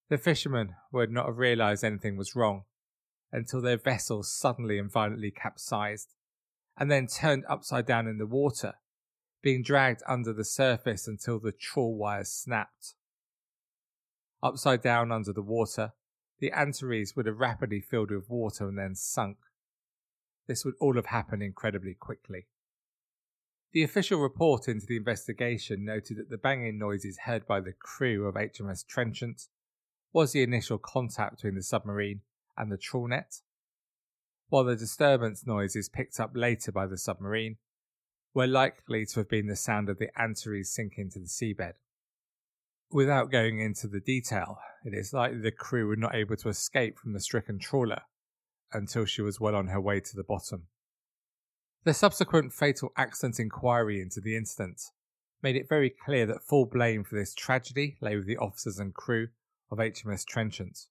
The 0.09 0.19
fishermen 0.19 0.75
would 0.91 1.13
not 1.13 1.27
have 1.27 1.39
realised 1.39 1.85
anything 1.85 2.17
was 2.17 2.35
wrong 2.35 2.65
until 3.31 3.63
their 3.63 3.77
vessel 3.77 4.25
suddenly 4.25 4.77
and 4.77 4.91
violently 4.91 5.31
capsized 5.31 6.15
and 6.77 6.91
then 6.91 7.07
turned 7.07 7.45
upside 7.49 7.87
down 7.87 8.09
in 8.09 8.19
the 8.19 8.27
water, 8.27 8.75
being 9.41 9.63
dragged 9.63 10.03
under 10.05 10.33
the 10.33 10.45
surface 10.45 11.07
until 11.07 11.39
the 11.39 11.53
trawl 11.53 11.97
wires 11.97 12.33
snapped. 12.33 12.95
Upside 14.43 14.83
down 14.83 15.13
under 15.13 15.33
the 15.33 15.43
water, 15.43 15.93
the 16.45 16.53
Antares 16.53 17.17
would 17.17 17.25
have 17.25 17.41
rapidly 17.41 17.81
filled 17.81 18.11
with 18.11 18.29
water 18.29 18.69
and 18.69 18.77
then 18.77 18.95
sunk. 18.95 19.39
This 20.47 20.63
would 20.63 20.75
all 20.79 20.95
have 20.97 21.07
happened 21.07 21.43
incredibly 21.43 21.95
quickly. 21.95 22.49
The 23.73 23.83
official 23.83 24.21
report 24.21 24.69
into 24.69 24.85
the 24.85 24.99
investigation 24.99 25.87
noted 25.87 26.19
that 26.19 26.29
the 26.29 26.37
banging 26.37 26.79
noises 26.79 27.21
heard 27.25 27.47
by 27.47 27.61
the 27.61 27.73
crew 27.73 28.29
of 28.29 28.35
HMS 28.35 28.85
Trenchant 28.87 29.49
was 30.13 30.33
the 30.33 30.43
initial 30.43 30.77
contact 30.77 31.37
between 31.37 31.55
the 31.55 31.63
submarine 31.63 32.21
and 32.59 32.71
the 32.71 32.77
trawl 32.77 33.09
net, 33.09 33.41
while 34.51 34.65
the 34.65 34.77
disturbance 34.77 35.47
noises 35.47 35.89
picked 35.89 36.21
up 36.21 36.33
later 36.35 36.71
by 36.71 36.87
the 36.87 36.99
submarine 36.99 37.57
were 38.35 38.47
likely 38.47 39.07
to 39.07 39.21
have 39.21 39.31
been 39.31 39.47
the 39.47 39.57
sound 39.57 39.89
of 39.89 39.99
the 39.99 40.11
Antares 40.21 40.75
sinking 40.75 41.09
to 41.13 41.21
the 41.21 41.25
seabed. 41.25 41.73
Without 42.95 43.29
going 43.29 43.59
into 43.59 43.89
the 43.89 43.99
detail, 43.99 44.61
it 44.85 44.95
is 44.95 45.13
likely 45.13 45.39
the 45.39 45.51
crew 45.51 45.89
were 45.89 45.97
not 45.97 46.15
able 46.15 46.37
to 46.37 46.49
escape 46.49 46.97
from 46.97 47.13
the 47.13 47.19
stricken 47.19 47.59
trawler 47.59 48.03
until 48.73 49.05
she 49.05 49.21
was 49.21 49.41
well 49.41 49.57
on 49.57 49.67
her 49.67 49.81
way 49.81 49.99
to 49.99 50.15
the 50.15 50.23
bottom. 50.23 50.69
The 51.83 51.93
subsequent 51.93 52.53
fatal 52.53 52.93
accident 52.97 53.41
inquiry 53.41 54.01
into 54.01 54.21
the 54.21 54.37
incident 54.37 54.81
made 55.43 55.57
it 55.57 55.69
very 55.69 55.91
clear 55.91 56.25
that 56.27 56.45
full 56.45 56.67
blame 56.67 57.03
for 57.03 57.17
this 57.17 57.35
tragedy 57.35 57.97
lay 58.01 58.15
with 58.15 58.29
the 58.29 58.37
officers 58.37 58.79
and 58.79 58.95
crew 58.95 59.27
of 59.73 59.79
HMS 59.79 60.25
Trenchant. 60.25 60.87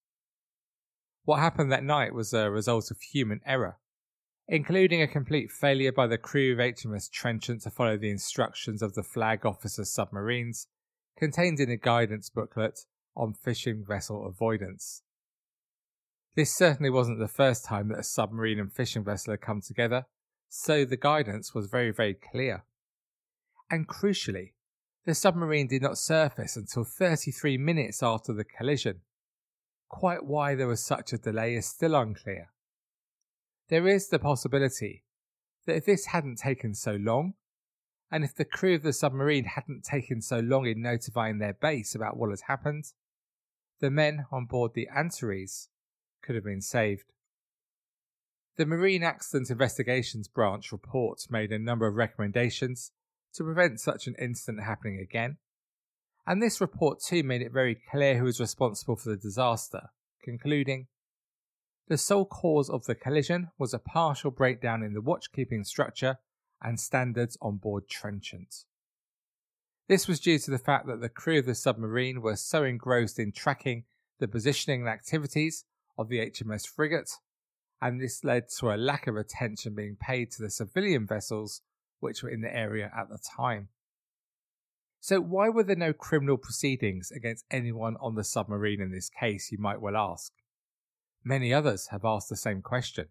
What 1.24 1.39
happened 1.39 1.72
that 1.72 1.86
night 1.86 2.13
was 2.13 2.33
a 2.33 2.51
result 2.51 2.91
of 2.91 3.00
human 3.00 3.39
error, 3.45 3.77
including 4.50 5.01
a 5.01 5.07
complete 5.07 5.51
failure 5.51 5.93
by 5.93 6.07
the 6.07 6.17
crew 6.17 6.51
of 6.51 6.60
HMS 6.60 7.10
Trenchant 7.10 7.62
to 7.62 7.72
follow 7.72 7.95
the 7.95 8.12
instructions 8.12 8.81
of 8.81 8.93
the 8.93 9.03
flag 9.03 9.45
officer's 9.45 9.89
submarines 9.89 10.67
contained 11.17 11.60
in 11.60 11.70
a 11.70 11.77
guidance 11.77 12.29
booklet 12.29 12.79
on 13.15 13.34
fishing 13.34 13.84
vessel 13.88 14.25
avoidance. 14.25 15.03
This 16.36 16.55
certainly 16.55 16.89
wasn't 16.89 17.20
the 17.20 17.27
first 17.27 17.65
time 17.65 17.89
that 17.89 18.00
a 18.00 18.03
submarine 18.03 18.60
and 18.60 18.74
fishing 18.74 19.03
vessel 19.03 19.34
had 19.34 19.41
come 19.41 19.62
together, 19.62 20.05
so 20.50 20.84
the 20.84 20.98
guidance 20.98 21.53
was 21.53 21.67
very, 21.67 21.91
very 21.91 22.15
clear. 22.15 22.63
And 23.70 23.88
crucially, 23.88 24.53
the 25.05 25.13
submarine 25.13 25.67
did 25.67 25.82
not 25.82 25.98
surface 25.98 26.55
until 26.55 26.84
33 26.84 27.58
minutes 27.58 28.01
after 28.01 28.34
the 28.34 28.43
collision. 28.43 29.01
Quite 29.89 30.25
why 30.25 30.55
there 30.55 30.67
was 30.67 30.84
such 30.84 31.13
a 31.13 31.17
delay 31.17 31.55
is 31.55 31.67
still 31.67 31.96
unclear. 31.96 32.50
There 33.70 33.88
is 33.88 34.08
the 34.08 34.20
possibility 34.20 35.03
that 35.65 35.75
if 35.75 35.86
this 35.86 36.08
hadn't 36.08 36.38
taken 36.38 36.74
so 36.74 36.93
long, 36.93 37.34
and 38.13 38.24
if 38.24 38.36
the 38.36 38.46
crew 38.46 38.75
of 38.75 38.84
the 38.84 38.93
submarine 38.93 39.46
hadn't 39.46 39.84
taken 39.84 40.22
so 40.22 40.38
long 40.38 40.67
in 40.67 40.84
notifying 40.84 41.39
their 41.39 41.55
base 41.55 41.96
about 41.96 42.15
what 42.15 42.29
had 42.29 42.41
happened, 42.48 42.93
the 43.82 43.89
men 43.89 44.27
on 44.32 44.46
board 44.46 44.74
the 44.75 44.88
Antares 44.96 45.70
could 46.22 46.36
have 46.36 46.43
been 46.43 46.62
saved. 46.62 47.12
The 48.55 48.67
Marine 48.67 49.01
Accident 49.01 49.50
Investigations 49.50 50.27
Branch 50.27 50.72
report 50.72 51.25
made 51.32 51.51
a 51.51 51.58
number 51.58 51.88
of 51.88 51.96
recommendations 51.96 52.91
to 53.34 53.43
prevent 53.43 53.79
such 53.79 54.05
an 54.05 54.13
incident 54.22 54.63
happening 54.63 55.00
again. 55.00 55.38
And 56.27 56.39
this 56.39 56.62
report 56.62 57.00
too 57.01 57.24
made 57.24 57.41
it 57.41 57.51
very 57.51 57.82
clear 57.89 58.20
who 58.20 58.25
was 58.25 58.39
responsible 58.39 58.96
for 58.96 59.10
the 59.10 59.17
disaster, 59.17 59.89
concluding 60.24 60.86
the 61.88 61.98
sole 61.98 62.25
cause 62.25 62.70
of 62.70 62.86
the 62.86 62.93
collision 62.93 63.50
was 63.58 63.74
a 63.74 63.79
partial 63.79 64.29
breakdown 64.29 64.84
in 64.84 64.93
the 64.93 65.01
watchkeeping 65.01 65.65
structure 65.65 66.20
and 66.63 66.79
standards 66.79 67.38
on 67.41 67.58
board 67.58 67.88
Trenchant. 67.88 68.65
This 69.88 70.08
was 70.08 70.20
due 70.20 70.39
to 70.39 70.51
the 70.51 70.58
fact 70.58 70.88
that 70.88 71.01
the 71.01 71.10
crew 71.10 71.39
of 71.39 71.46
the 71.46 71.55
submarine 71.55 72.22
were 72.22 72.38
so 72.38 72.63
engrossed 72.63 73.20
in 73.20 73.32
tracking 73.32 73.84
the 74.20 74.27
positioning 74.27 74.82
and 74.82 74.89
activities 74.89 75.65
of 75.98 76.08
the 76.08 76.20
HMS 76.20 76.65
frigate, 76.67 77.12
and 77.82 78.00
this 78.00 78.24
led 78.24 78.48
to 78.58 78.72
a 78.72 78.77
lack 78.77 79.08
of 79.08 79.17
attention 79.17 79.75
being 79.75 79.98
paid 80.00 80.32
to 80.32 80.41
the 80.41 80.50
civilian 80.50 81.05
vessels 81.05 81.62
which 82.00 82.24
were 82.24 82.29
in 82.29 82.41
the 82.41 82.55
area 82.55 82.91
at 82.98 83.10
the 83.10 83.20
time. 83.38 83.67
So, 85.01 85.20
why 85.20 85.50
were 85.50 85.63
there 85.63 85.75
no 85.75 85.91
criminal 85.91 86.38
proceedings 86.38 87.12
against 87.12 87.43
anyone 87.51 87.98
on 88.00 88.15
the 88.15 88.24
submarine 88.24 88.79
in 88.79 88.91
this 88.91 89.10
case, 89.10 89.51
you 89.51 89.58
might 89.58 89.82
well 89.82 89.98
ask? 89.98 90.32
Many 91.25 91.53
others 91.53 91.88
have 91.88 92.05
asked 92.05 92.29
the 92.29 92.38
same 92.38 92.62
question. 92.62 93.08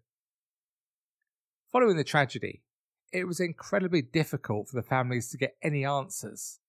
Following 1.71 1.97
the 1.97 2.03
tragedy, 2.03 2.63
it 3.13 3.27
was 3.27 3.39
incredibly 3.39 4.01
difficult 4.01 4.67
for 4.67 4.75
the 4.75 4.87
families 4.87 5.29
to 5.29 5.37
get 5.37 5.55
any 5.61 5.85
answers, 5.85 6.59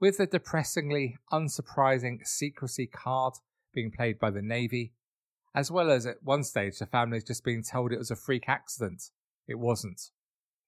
with 0.00 0.18
the 0.18 0.26
depressingly 0.26 1.16
unsurprising 1.32 2.26
secrecy 2.26 2.86
card 2.86 3.34
being 3.72 3.92
played 3.92 4.18
by 4.18 4.30
the 4.30 4.42
Navy, 4.42 4.92
as 5.54 5.70
well 5.70 5.90
as 5.90 6.04
at 6.04 6.22
one 6.22 6.42
stage 6.42 6.78
the 6.78 6.86
families 6.86 7.22
just 7.22 7.44
being 7.44 7.62
told 7.62 7.92
it 7.92 7.98
was 7.98 8.10
a 8.10 8.16
freak 8.16 8.48
accident. 8.48 9.10
It 9.46 9.58
wasn't. 9.58 10.10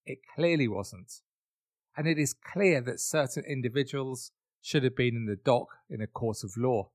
It 0.05 0.19
clearly 0.35 0.69
wasn't. 0.69 1.13
And 1.97 2.07
it 2.07 2.19
is 2.19 2.33
clear 2.35 2.81
that 2.83 3.01
certain 3.01 3.43
individuals 3.45 4.31
should 4.63 4.85
have 4.85 4.95
been 4.95 5.17
in 5.17 5.27
the 5.27 5.37
dock 5.37 5.69
in 5.91 6.01
a 6.01 6.07
court 6.07 6.45
of 6.45 6.57
law. 6.57 6.91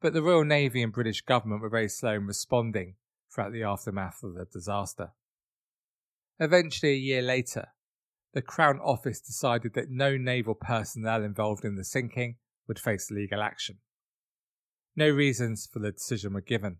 But 0.00 0.12
the 0.12 0.22
Royal 0.22 0.44
Navy 0.44 0.82
and 0.82 0.92
British 0.92 1.22
government 1.22 1.62
were 1.62 1.70
very 1.70 1.88
slow 1.88 2.14
in 2.14 2.26
responding 2.26 2.96
throughout 3.32 3.52
the 3.52 3.62
aftermath 3.62 4.22
of 4.22 4.34
the 4.34 4.44
disaster. 4.44 5.12
Eventually, 6.40 6.92
a 6.92 6.96
year 6.96 7.22
later, 7.22 7.68
the 8.32 8.42
Crown 8.42 8.78
Office 8.80 9.20
decided 9.20 9.74
that 9.74 9.90
no 9.90 10.16
naval 10.16 10.54
personnel 10.54 11.24
involved 11.24 11.64
in 11.64 11.74
the 11.74 11.84
sinking 11.84 12.36
would 12.66 12.78
face 12.78 13.10
legal 13.10 13.42
action. 13.42 13.78
No 14.94 15.08
reasons 15.08 15.68
for 15.70 15.78
the 15.78 15.92
decision 15.92 16.34
were 16.34 16.40
given. 16.40 16.78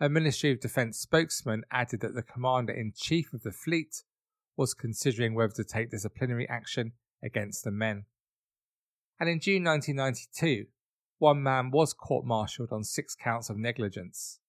A 0.00 0.08
Ministry 0.08 0.50
of 0.50 0.60
Defence 0.60 0.98
spokesman 0.98 1.62
added 1.70 2.00
that 2.00 2.14
the 2.14 2.22
Commander 2.22 2.72
in 2.72 2.92
Chief 2.94 3.32
of 3.32 3.42
the 3.42 3.52
fleet 3.52 4.02
was 4.56 4.74
considering 4.74 5.34
whether 5.34 5.54
to 5.54 5.64
take 5.64 5.90
disciplinary 5.90 6.48
action 6.48 6.92
against 7.22 7.64
the 7.64 7.70
men. 7.70 8.04
And 9.18 9.28
in 9.28 9.40
June 9.40 9.64
1992, 9.64 10.66
one 11.18 11.42
man 11.42 11.70
was 11.70 11.94
court 11.94 12.26
martialed 12.26 12.72
on 12.72 12.84
six 12.84 13.14
counts 13.14 13.48
of 13.48 13.56
negligence. 13.56 14.40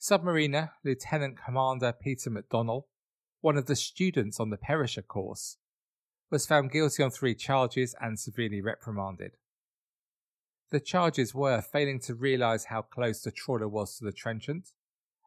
Submariner 0.00 0.70
Lieutenant 0.82 1.36
Commander 1.36 1.92
Peter 1.92 2.30
McDonnell, 2.30 2.84
one 3.42 3.58
of 3.58 3.66
the 3.66 3.76
students 3.76 4.40
on 4.40 4.48
the 4.48 4.56
Perisher 4.56 5.02
course, 5.02 5.58
was 6.30 6.46
found 6.46 6.70
guilty 6.70 7.02
on 7.02 7.10
three 7.10 7.34
charges 7.34 7.94
and 8.00 8.18
severely 8.18 8.62
reprimanded. 8.62 9.32
The 10.70 10.80
charges 10.80 11.34
were 11.34 11.60
failing 11.60 12.00
to 12.00 12.14
realise 12.14 12.66
how 12.66 12.80
close 12.80 13.20
the 13.20 13.30
trawler 13.30 13.68
was 13.68 13.98
to 13.98 14.04
the 14.06 14.12
trenchant, 14.12 14.70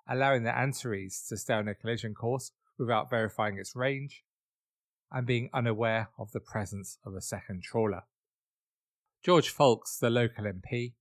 allowing 0.10 0.42
the 0.42 0.58
Antares 0.58 1.24
to 1.30 1.38
stay 1.38 1.54
on 1.54 1.68
a 1.68 1.76
collision 1.76 2.16
course 2.16 2.52
without 2.80 3.12
verifying 3.12 3.60
its 3.60 3.76
range, 3.76 4.24
and 5.12 5.28
being 5.28 5.52
unaware 5.54 6.10
of 6.18 6.32
the 6.32 6.40
presence 6.40 6.98
of 7.06 7.14
a 7.14 7.22
second 7.22 7.62
trawler. 7.62 8.06
George 9.24 9.50
Foulkes, 9.50 10.00
the 10.00 10.10
local 10.10 10.46
MP, 10.46 10.94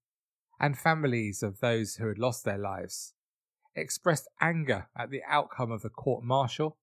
and 0.61 0.79
families 0.79 1.43
of 1.43 1.61
those 1.61 1.95
who 1.95 2.09
had 2.09 2.19
lost 2.19 2.45
their 2.45 2.59
lives, 2.59 3.15
expressed 3.75 4.29
anger 4.41 4.89
at 4.97 5.11
the 5.11 5.23
outcome 5.27 5.71
of 5.71 5.83
the 5.83 5.89
court 5.89 6.25
martial 6.25 6.77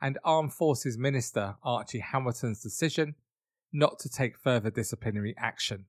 and 0.00 0.18
Armed 0.24 0.52
Forces 0.52 0.98
Minister 0.98 1.56
Archie 1.62 2.00
Hamilton's 2.00 2.62
decision 2.62 3.14
not 3.72 3.98
to 4.00 4.08
take 4.08 4.38
further 4.38 4.70
disciplinary 4.70 5.34
action, 5.38 5.86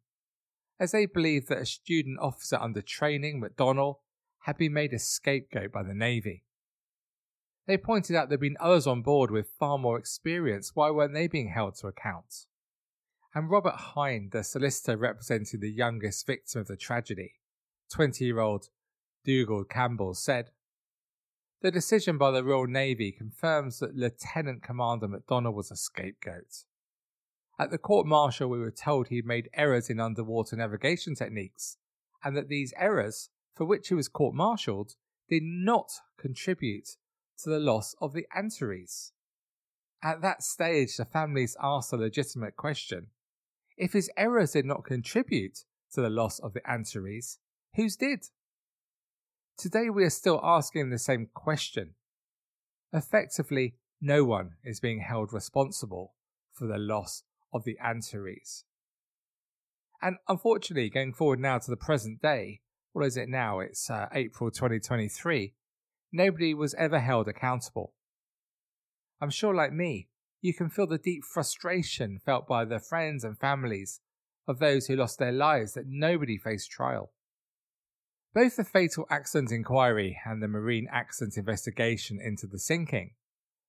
as 0.80 0.92
they 0.92 1.06
believed 1.06 1.50
that 1.50 1.62
a 1.62 1.66
student 1.66 2.20
officer 2.20 2.58
under 2.58 2.82
training, 2.82 3.42
McDonnell, 3.42 3.96
had 4.42 4.58
been 4.58 4.74
made 4.74 4.94
a 4.94 5.00
scapegoat 5.00 5.72
by 5.72 5.84
the 5.84 5.94
Navy. 5.94 6.44
They 7.66 7.78
pointed 7.78 8.16
out 8.16 8.30
there'd 8.30 8.40
been 8.40 8.58
others 8.60 8.88
on 8.88 9.02
board 9.02 9.30
with 9.30 9.52
far 9.60 9.78
more 9.78 10.00
experience, 10.00 10.72
why 10.74 10.90
weren't 10.90 11.14
they 11.14 11.28
being 11.28 11.50
held 11.50 11.76
to 11.78 11.88
account? 11.88 12.46
And 13.36 13.50
Robert 13.52 13.76
Hind, 13.76 14.32
the 14.32 14.44
solicitor 14.44 14.98
representing 14.98 15.60
the 15.60 15.72
youngest 15.72 16.26
victim 16.26 16.62
of 16.62 16.68
the 16.68 16.78
tragedy, 16.78 17.34
20 17.92 18.24
year 18.24 18.40
old 18.40 18.70
Dougal 19.28 19.66
Campbell, 19.66 20.14
said, 20.14 20.52
the 21.62 21.70
decision 21.70 22.18
by 22.18 22.32
the 22.32 22.44
Royal 22.44 22.66
Navy 22.66 23.12
confirms 23.12 23.80
that 23.80 23.96
Lieutenant 23.96 24.64
Commander 24.64 25.08
McDonnell 25.08 25.54
was 25.54 25.70
a 25.70 25.76
scapegoat. 25.76 26.64
At 27.60 27.72
the 27.72 27.78
court 27.78 28.08
martial, 28.08 28.50
we 28.50 28.60
were 28.60 28.72
told 28.72 29.08
he 29.08 29.22
made 29.22 29.50
errors 29.54 29.90
in 29.90 30.00
underwater 30.00 30.56
navigation 30.56 31.14
techniques, 31.14 31.78
and 32.24 32.38
that 32.38 32.48
these 32.48 32.74
errors, 32.78 33.30
for 33.54 33.66
which 33.66 33.90
he 33.90 33.96
was 33.96 34.08
court 34.08 34.34
martialed, 34.34 34.96
did 35.28 35.44
not 35.44 35.92
contribute 36.18 36.96
to 37.44 37.50
the 37.50 37.60
loss 37.60 37.96
of 38.00 38.14
the 38.14 38.28
Antares. 38.34 39.12
At 40.02 40.22
that 40.22 40.44
stage, 40.44 40.96
the 40.96 41.06
families 41.06 41.58
asked 41.62 41.92
a 41.92 41.98
legitimate 41.98 42.56
question. 42.56 43.08
If 43.76 43.94
his 43.94 44.10
errors 44.16 44.52
did 44.52 44.66
not 44.66 44.86
contribute 44.86 45.66
to 45.94 46.02
the 46.02 46.10
loss 46.10 46.40
of 46.40 46.54
the 46.54 46.62
Antares, 46.70 47.40
whose 47.76 47.98
did? 47.98 48.30
Today 49.58 49.90
we 49.90 50.04
are 50.04 50.12
still 50.12 50.40
asking 50.44 50.92
the 50.92 51.00
same 51.00 51.30
question. 51.34 51.96
Effectively, 52.94 53.74
no 54.00 54.24
one 54.24 54.52
is 54.64 54.80
being 54.80 55.00
held 55.00 55.34
responsible 55.34 56.14
for 56.54 56.68
the 56.68 56.78
loss 56.78 57.24
of 57.52 57.64
the 57.64 57.76
Antares. 57.84 58.66
And 60.00 60.18
unfortunately, 60.28 60.92
going 60.92 61.12
forward 61.12 61.40
now 61.40 61.58
to 61.58 61.72
the 61.72 61.76
present 61.76 62.22
day, 62.22 62.62
what 62.94 63.08
is 63.08 63.18
it 63.18 63.30
now? 63.30 63.60
It's 63.60 63.90
uh, 63.90 64.08
April 64.14 64.52
2023. 64.52 65.56
Nobody 66.12 66.54
was 66.54 66.76
ever 66.76 67.00
held 67.00 67.28
accountable. 67.28 67.94
I'm 69.20 69.32
sure, 69.32 69.56
like 69.56 69.74
me, 69.74 70.08
you 70.40 70.54
can 70.54 70.70
feel 70.70 70.86
the 70.86 71.00
deep 71.00 71.24
frustration 71.24 72.20
felt 72.24 72.48
by 72.48 72.64
the 72.64 72.80
friends 72.80 73.24
and 73.24 73.40
families 73.40 74.02
of 74.48 74.60
those 74.60 74.86
who 74.86 74.96
lost 74.96 75.18
their 75.18 75.32
lives 75.32 75.74
that 75.74 75.88
nobody 75.88 76.38
faced 76.38 76.70
trial. 76.70 77.12
Both 78.38 78.58
the 78.58 78.64
fatal 78.64 79.08
accident 79.10 79.52
inquiry 79.52 80.22
and 80.24 80.44
the 80.44 80.48
marine 80.48 80.88
accident 80.92 81.38
investigation 81.38 82.20
into 82.22 82.46
the 82.46 82.60
sinking 82.60 83.16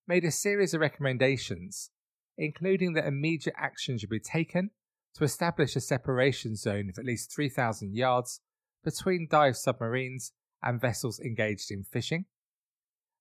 made 0.07 0.25
a 0.25 0.31
series 0.31 0.75
of 0.75 0.83
recommendations, 0.83 1.89
including 2.37 2.93
that 2.93 3.07
immediate 3.07 3.55
action 3.57 3.97
should 3.97 4.11
be 4.11 4.21
taken 4.21 4.73
to 5.15 5.25
establish 5.25 5.75
a 5.75 5.81
separation 5.81 6.55
zone 6.55 6.91
of 6.91 6.99
at 6.99 7.07
least 7.07 7.35
3,000 7.35 7.97
yards 7.97 8.43
between 8.85 9.27
dive 9.31 9.57
submarines 9.57 10.33
and 10.63 10.79
vessels 10.79 11.19
engaged 11.19 11.71
in 11.71 11.83
fishing, 11.83 12.27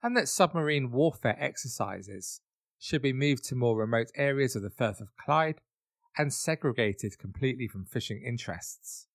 and 0.04 0.18
that 0.18 0.28
submarine 0.28 0.92
warfare 0.92 1.38
exercises 1.40 2.42
should 2.78 3.02
be 3.02 3.14
moved 3.14 3.46
to 3.46 3.56
more 3.56 3.78
remote 3.78 4.08
areas 4.18 4.58
of 4.58 4.64
the 4.64 4.70
Firth 4.70 5.00
of 5.00 5.16
Clyde 5.16 5.62
and 6.18 6.34
segregated 6.34 7.18
completely 7.18 7.70
from 7.70 7.86
fishing 7.86 8.22
interests. 8.22 9.08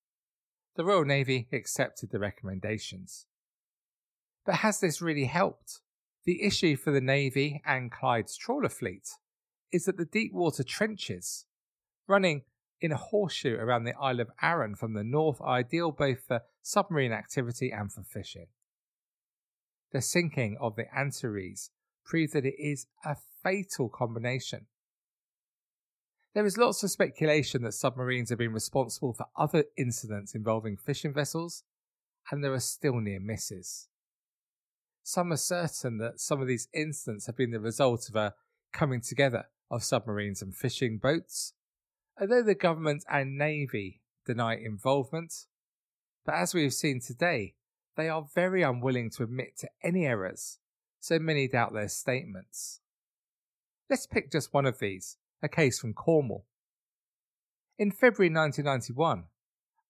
The 0.75 0.85
Royal 0.85 1.05
Navy 1.05 1.49
accepted 1.53 2.11
the 2.11 2.19
recommendations. 2.19 3.27
But 4.47 4.57
has 4.57 4.81
this 4.81 5.03
really 5.03 5.27
helped? 5.27 5.81
The 6.25 6.43
issue 6.43 6.77
for 6.77 6.93
the 6.93 7.01
Navy 7.01 7.61
and 7.67 7.91
Clyde's 7.91 8.37
trawler 8.37 8.69
fleet 8.69 9.11
is 9.71 9.85
that 9.85 9.97
the 9.97 10.05
deep 10.05 10.33
water 10.33 10.63
trenches, 10.63 11.47
running 12.07 12.43
in 12.81 12.91
a 12.91 12.97
horseshoe 12.97 13.57
around 13.57 13.85
the 13.85 13.97
Isle 14.01 14.21
of 14.21 14.31
Arran 14.41 14.75
from 14.75 14.95
the 14.95 15.05
north, 15.05 15.41
are 15.41 15.57
ideal 15.57 15.93
both 15.93 16.25
for 16.27 16.43
submarine 16.63 17.13
activity 17.13 17.71
and 17.71 17.93
for 17.93 18.03
fishing. 18.03 18.47
The 19.93 20.01
sinking 20.01 20.57
of 20.59 20.77
the 20.77 20.87
Antares 20.97 21.71
proved 22.05 22.33
that 22.33 22.47
it 22.47 22.55
is 22.59 22.87
a 23.05 23.17
fatal 23.43 23.89
combination. 23.89 24.67
There 26.35 26.47
is 26.47 26.57
lots 26.57 26.83
of 26.83 26.91
speculation 26.91 27.63
that 27.63 27.75
submarines 27.75 28.31
have 28.31 28.39
been 28.39 28.55
responsible 28.55 29.13
for 29.13 29.27
other 29.37 29.65
incidents 29.77 30.35
involving 30.35 30.79
fishing 30.79 31.13
vessels, 31.13 31.63
and 32.31 32.43
there 32.43 32.55
are 32.55 32.61
still 32.61 33.01
near 33.01 33.21
misses. 33.21 33.89
Some 35.03 35.31
are 35.33 35.37
certain 35.37 35.99
that 35.99 36.21
some 36.21 36.41
of 36.41 36.47
these 36.47 36.69
incidents 36.73 37.27
have 37.27 37.37
been 37.37 37.51
the 37.51 37.61
result 37.61 38.09
of 38.09 38.17
a 38.17 38.35
coming 38.73 39.03
together 39.03 39.47
of 39.71 39.85
submarines 39.85 40.41
and 40.41 40.57
fishing 40.57 40.97
boats, 40.97 41.53
although 42.19 42.43
the 42.43 42.55
government 42.55 43.05
and 43.11 43.37
navy 43.37 44.01
deny 44.25 44.57
involvement. 44.57 45.35
But 46.25 46.37
as 46.37 46.55
we 46.55 46.63
have 46.63 46.73
seen 46.73 47.01
today, 47.01 47.57
they 47.97 48.09
are 48.09 48.27
very 48.35 48.63
unwilling 48.63 49.11
to 49.11 49.25
admit 49.25 49.59
to 49.59 49.69
any 49.83 50.07
errors, 50.07 50.59
so 50.99 51.19
many 51.19 51.47
doubt 51.47 51.75
their 51.75 51.89
statements. 51.89 52.81
Let's 53.91 54.07
pick 54.07 54.33
just 54.33 54.55
one 54.55 54.65
of 54.65 54.79
these 54.79 55.19
a 55.43 55.49
case 55.49 55.79
from 55.79 55.93
Cornwall. 55.93 56.47
In 57.79 57.91
February 57.91 58.33
1991, 58.33 59.25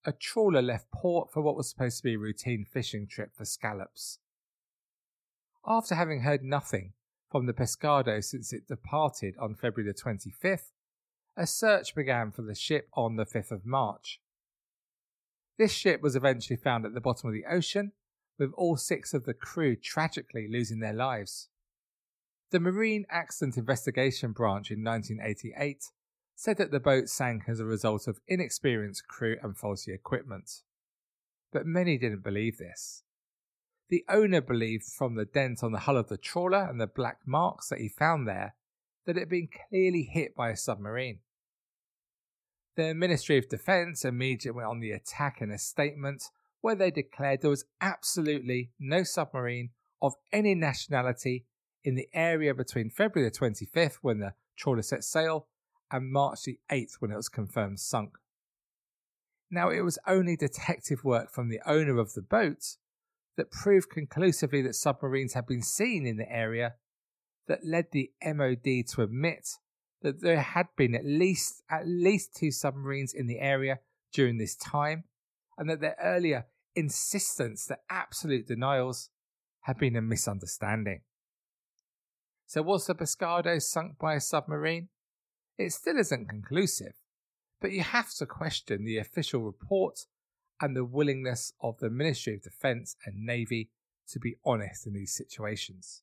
a 0.05 0.13
trawler 0.13 0.63
left 0.63 0.91
port 0.91 1.33
for 1.33 1.43
what 1.43 1.57
was 1.57 1.69
supposed 1.69 1.99
to 1.99 2.03
be 2.03 2.15
a 2.15 2.19
routine 2.19 2.65
fishing 2.65 3.07
trip 3.07 3.31
for 3.37 3.45
scallops. 3.45 4.19
After 5.67 5.95
having 5.95 6.23
heard 6.23 6.43
nothing 6.43 6.95
from 7.31 7.47
the 7.47 7.53
Pescado 7.53 8.23
since 8.23 8.53
it 8.53 8.67
departed 8.67 9.35
on 9.39 9.55
February 9.55 9.93
the 9.93 9.99
25th, 9.99 10.73
a 11.37 11.47
search 11.47 11.95
began 11.95 12.31
for 12.31 12.43
the 12.43 12.55
ship 12.55 12.89
on 12.95 13.17
the 13.17 13.25
5th 13.25 13.51
of 13.51 13.65
March. 13.65 14.21
This 15.59 15.73
ship 15.73 16.03
was 16.03 16.17
eventually 16.17 16.57
found 16.57 16.85
at 16.85 16.95
the 16.95 17.01
bottom 17.01 17.29
of 17.29 17.35
the 17.35 17.47
ocean, 17.47 17.93
with 18.39 18.53
all 18.55 18.77
six 18.77 19.15
of 19.15 19.25
the 19.25 19.35
crew 19.35 19.77
tragically 19.77 20.49
losing 20.51 20.81
their 20.81 20.93
lives. 20.93 21.49
The 22.53 22.61
Marine 22.61 23.07
Accident 23.09 23.57
Investigation 23.57 24.33
Branch 24.33 24.71
in 24.71 24.85
1988 24.85 25.85
said 26.35 26.59
that 26.59 26.71
the 26.71 26.81
boat 26.81 27.09
sank 27.09 27.45
as 27.49 27.61
a 27.61 27.65
result 27.65 28.07
of 28.07 28.21
inexperienced 28.29 29.09
crew 29.09 29.39
and 29.43 29.57
faulty 29.57 29.95
equipment. 29.95 30.61
But 31.51 31.65
many 31.65 31.97
didn't 31.97 32.23
believe 32.23 32.59
this. 32.59 33.05
The 33.89 34.05
owner 34.07 34.43
believed 34.43 34.85
from 34.85 35.15
the 35.15 35.25
dent 35.25 35.63
on 35.63 35.73
the 35.73 35.81
hull 35.81 35.97
of 35.97 36.11
the 36.11 36.19
trawler 36.19 36.69
and 36.69 36.79
the 36.79 36.87
black 36.87 37.21
marks 37.25 37.71
that 37.71 37.79
he 37.79 37.89
found 37.89 38.29
there 38.29 38.55
that 39.07 39.17
it 39.17 39.21
had 39.21 39.29
been 39.31 39.49
clearly 39.71 40.03
hit 40.03 40.37
by 40.37 40.51
a 40.51 40.57
submarine. 40.57 41.21
The 42.77 42.93
Ministry 42.93 43.39
of 43.39 43.49
Defence 43.49 44.05
immediately 44.05 44.59
went 44.59 44.69
on 44.69 44.81
the 44.81 44.93
attack 44.93 45.41
in 45.41 45.51
a 45.51 45.57
statement 45.57 46.25
where 46.61 46.75
they 46.75 46.91
declared 46.91 47.41
there 47.41 47.49
was 47.49 47.65
absolutely 47.81 48.73
no 48.79 49.05
submarine 49.05 49.71
of 50.03 50.17
any 50.35 50.55
nationality 50.55 51.47
in 51.85 51.95
the 51.95 52.09
area 52.15 52.55
between 52.55 52.91
February 52.91 53.31
the 53.31 53.39
25th, 53.39 53.99
when 54.03 54.19
the 54.19 54.35
trawler 54.57 54.83
set 54.83 55.05
sail, 55.05 55.49
and 55.91 56.11
March 56.11 56.45
the 56.45 56.59
8th, 56.71 56.95
when 57.01 57.11
it 57.11 57.17
was 57.17 57.29
confirmed 57.29 57.81
sunk. 57.81 58.13
Now, 59.51 59.69
it 59.69 59.83
was 59.83 59.99
only 60.07 60.37
detective 60.37 61.05
work 61.05 61.31
from 61.31 61.51
the 61.51 61.61
owner 61.67 61.99
of 61.99 62.15
the 62.15 62.23
boat 62.23 62.77
that 63.37 63.51
proved 63.51 63.91
conclusively 63.91 64.63
that 64.63 64.75
submarines 64.75 65.35
had 65.35 65.47
been 65.47 65.63
seen 65.63 66.07
in 66.07 66.17
the 66.17 66.31
area, 66.31 66.75
that 67.49 67.65
led 67.65 67.87
the 67.93 68.11
MOD 68.25 68.87
to 68.89 69.03
admit 69.03 69.49
that 70.03 70.21
there 70.21 70.41
had 70.41 70.69
been 70.77 70.95
at 70.95 71.05
least 71.05 71.63
at 71.71 71.87
least 71.87 72.35
two 72.35 72.51
submarines 72.51 73.13
in 73.15 73.27
the 73.27 73.39
area 73.39 73.79
during 74.13 74.39
this 74.39 74.57
time, 74.57 75.05
and 75.59 75.69
that 75.69 75.81
their 75.81 75.97
earlier 76.03 76.47
insistence, 76.75 77.67
their 77.67 77.81
absolute 77.91 78.47
denials, 78.47 79.11
had 79.63 79.79
been 79.79 79.97
a 79.97 80.03
misunderstanding. 80.03 81.01
So 82.53 82.61
was 82.61 82.87
the 82.87 82.95
Pescado 82.95 83.63
sunk 83.63 83.99
by 83.99 84.13
a 84.13 84.21
submarine? 84.21 84.89
It 85.57 85.73
still 85.73 85.97
isn't 85.97 86.29
conclusive, 86.29 86.93
but 87.63 87.73
you 87.73 87.81
have 87.81 88.13
to 88.17 88.27
question 88.27 88.85
the 88.85 88.99
official 88.99 89.41
report 89.41 90.01
and 90.61 90.77
the 90.77 90.85
willingness 90.85 91.55
of 91.63 91.79
the 91.79 91.89
Ministry 91.89 92.35
of 92.35 92.43
Defence 92.43 92.95
and 93.07 93.25
Navy 93.25 93.71
to 94.09 94.21
be 94.21 94.37
honest 94.45 94.87
in 94.87 94.93
these 94.93 95.15
situations. 95.15 96.03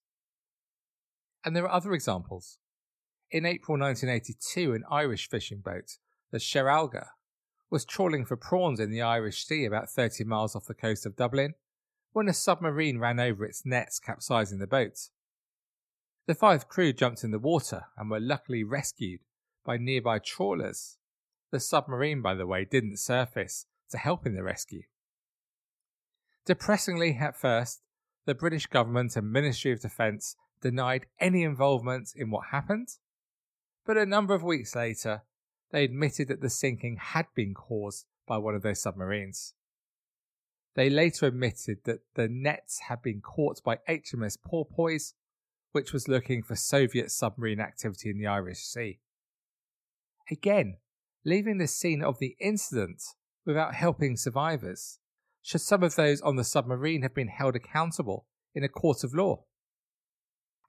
And 1.45 1.55
there 1.55 1.65
are 1.65 1.71
other 1.71 1.93
examples. 1.93 2.57
In 3.29 3.45
April 3.45 3.77
1982, 3.77 4.73
an 4.73 4.83
Irish 4.89 5.29
fishing 5.29 5.59
boat, 5.59 5.99
the 6.31 6.39
Sharelga, 6.39 7.09
was 7.69 7.85
trawling 7.85 8.25
for 8.25 8.35
prawns 8.35 8.79
in 8.79 8.89
the 8.89 9.03
Irish 9.03 9.45
Sea 9.45 9.65
about 9.65 9.91
30 9.91 10.23
miles 10.23 10.55
off 10.55 10.65
the 10.65 10.73
coast 10.73 11.05
of 11.05 11.15
Dublin 11.15 11.53
when 12.12 12.27
a 12.27 12.33
submarine 12.33 12.97
ran 12.97 13.19
over 13.19 13.45
its 13.45 13.67
nets, 13.67 13.99
capsizing 13.99 14.57
the 14.57 14.65
boat. 14.65 15.09
The 16.30 16.36
five 16.36 16.68
crew 16.70 16.94
jumped 16.94 17.24
in 17.24 17.32
the 17.32 17.39
water 17.39 17.86
and 17.98 18.08
were 18.08 18.20
luckily 18.20 18.63
rescued 18.63 19.22
by 19.65 19.78
nearby 19.78 20.20
trawlers. 20.20 21.00
The 21.50 21.60
submarine, 21.60 22.22
by 22.22 22.36
the 22.36 22.46
way, 22.46 22.65
didn't 22.65 22.98
surface 22.98 23.65
to 23.89 23.98
help 23.98 24.28
in 24.28 24.36
the 24.36 24.44
rescue. 24.44 24.84
Depressingly, 26.46 27.18
at 27.20 27.36
first, 27.36 27.82
the 28.26 28.36
British 28.36 28.68
government 28.68 29.15
and 29.15 29.32
Ministry 29.32 29.72
of 29.72 29.82
Defence 29.82 30.36
denied 30.62 31.08
any 31.20 31.42
involvement 31.42 32.12
in 32.15 32.30
what 32.30 32.50
happened, 32.52 32.89
but 33.84 33.98
a 33.98 34.06
number 34.06 34.36
of 34.36 34.44
weeks 34.44 34.76
later, 34.76 35.24
they 35.72 35.84
admitted 35.84 36.28
that 36.28 36.42
the 36.42 36.50
sinking 36.52 36.98
had 36.98 37.26
been 37.34 37.56
caused 37.56 38.06
by 38.28 38.38
one 38.38 38.54
of 38.54 38.62
their 38.62 38.76
submarines. 38.76 39.56
They 40.76 40.92
later 40.92 41.26
admitted 41.26 41.80
that 41.86 42.02
the 42.13 42.28
nets 42.28 42.82
had 42.82 43.02
been 43.02 43.20
caught 43.20 43.63
by 43.63 43.80
HMS 43.89 44.38
Porpoise, 44.39 45.15
which 45.71 45.93
was 45.93 46.08
looking 46.08 46.43
for 46.43 46.55
Soviet 46.55 47.12
submarine 47.12 47.60
activity 47.60 48.10
in 48.10 48.17
the 48.17 48.27
Irish 48.27 48.60
Sea. 48.60 48.99
Again, 50.32 50.77
leaving 51.25 51.58
the 51.58 51.67
scene 51.67 52.03
of 52.03 52.19
the 52.19 52.36
incident 52.39 53.03
without 53.45 53.75
helping 53.75 54.15
survivors, 54.17 54.99
should 55.41 55.62
some 55.62 55.84
of 55.84 55.95
those 55.95 56.21
on 56.21 56.36
the 56.36 56.43
submarine 56.43 57.01
have 57.01 57.13
been 57.13 57.27
held 57.27 57.55
accountable 57.55 58.25
in 58.53 58.63
a 58.63 58.69
court 58.69 59.03
of 59.03 59.13
law? 59.13 59.45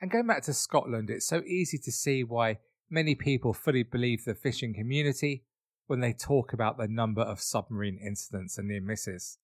And 0.01 0.11
going 0.11 0.27
back 0.27 0.43
to 0.45 0.55
Scotland, 0.55 1.11
it's 1.11 1.27
so 1.27 1.43
easy 1.43 1.79
to 1.79 1.93
see 1.93 2.25
why 2.25 2.59
many 2.89 3.15
people 3.15 3.53
fully 3.53 3.83
believe 3.83 4.25
the 4.25 4.35
fishing 4.35 4.75
community 4.75 5.45
when 5.87 6.01
they 6.01 6.13
talk 6.13 6.53
about 6.53 6.79
the 6.79 6.89
number 6.89 7.21
of 7.21 7.41
submarine 7.41 7.99
incidents 7.99 8.57
and 8.57 8.69
near 8.69 8.81
misses. 8.81 9.39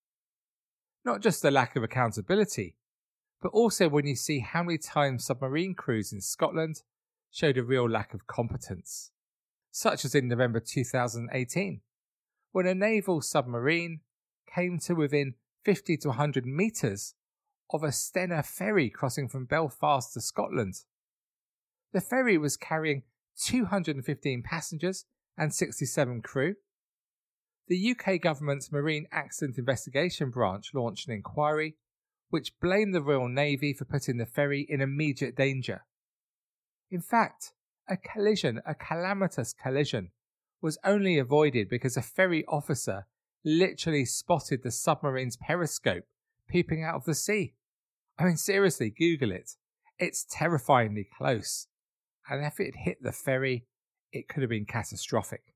Not 1.04 1.20
just 1.20 1.42
the 1.42 1.50
lack 1.50 1.76
of 1.76 1.82
accountability, 1.82 2.76
but 3.40 3.48
also 3.50 3.88
when 3.88 4.06
you 4.06 4.16
see 4.16 4.40
how 4.40 4.62
many 4.62 4.78
times 4.78 5.24
submarine 5.24 5.74
crews 5.74 6.12
in 6.12 6.20
Scotland 6.20 6.82
showed 7.30 7.58
a 7.58 7.62
real 7.62 7.88
lack 7.88 8.14
of 8.14 8.26
competence, 8.26 9.10
such 9.70 10.04
as 10.04 10.14
in 10.14 10.28
November 10.28 10.60
2018, 10.60 11.80
when 12.52 12.66
a 12.66 12.74
naval 12.74 13.20
submarine 13.20 14.00
came 14.52 14.78
to 14.78 14.94
within 14.94 15.34
50 15.64 15.96
to 15.98 16.08
100 16.08 16.46
metres 16.46 17.14
of 17.70 17.82
a 17.82 17.88
Stena 17.88 18.44
ferry 18.44 18.88
crossing 18.88 19.28
from 19.28 19.44
Belfast 19.44 20.14
to 20.14 20.20
Scotland. 20.20 20.74
The 21.92 22.00
ferry 22.00 22.38
was 22.38 22.56
carrying 22.56 23.02
215 23.42 24.42
passengers 24.42 25.04
and 25.36 25.52
67 25.52 26.22
crew. 26.22 26.54
The 27.68 27.96
UK 27.96 28.20
government's 28.20 28.70
Marine 28.70 29.06
Accident 29.10 29.58
Investigation 29.58 30.30
Branch 30.30 30.66
launched 30.72 31.08
an 31.08 31.14
inquiry 31.14 31.74
which 32.30 32.58
blamed 32.60 32.94
the 32.94 33.02
Royal 33.02 33.28
Navy 33.28 33.72
for 33.72 33.84
putting 33.84 34.16
the 34.16 34.26
ferry 34.26 34.66
in 34.68 34.80
immediate 34.80 35.36
danger. 35.36 35.84
In 36.90 37.00
fact, 37.00 37.52
a 37.88 37.96
collision, 37.96 38.60
a 38.66 38.74
calamitous 38.74 39.52
collision, 39.52 40.10
was 40.60 40.78
only 40.84 41.18
avoided 41.18 41.68
because 41.68 41.96
a 41.96 42.02
ferry 42.02 42.44
officer 42.48 43.06
literally 43.44 44.04
spotted 44.04 44.62
the 44.62 44.70
submarine's 44.70 45.36
periscope 45.36 46.04
peeping 46.48 46.82
out 46.82 46.96
of 46.96 47.04
the 47.04 47.14
sea. 47.14 47.54
I 48.18 48.24
mean, 48.24 48.36
seriously, 48.36 48.90
Google 48.90 49.30
it. 49.30 49.52
It's 49.98 50.26
terrifyingly 50.28 51.08
close. 51.16 51.68
And 52.28 52.44
if 52.44 52.58
it 52.58 52.74
hit 52.76 52.98
the 53.02 53.12
ferry, 53.12 53.66
it 54.12 54.28
could 54.28 54.42
have 54.42 54.50
been 54.50 54.66
catastrophic. 54.66 55.54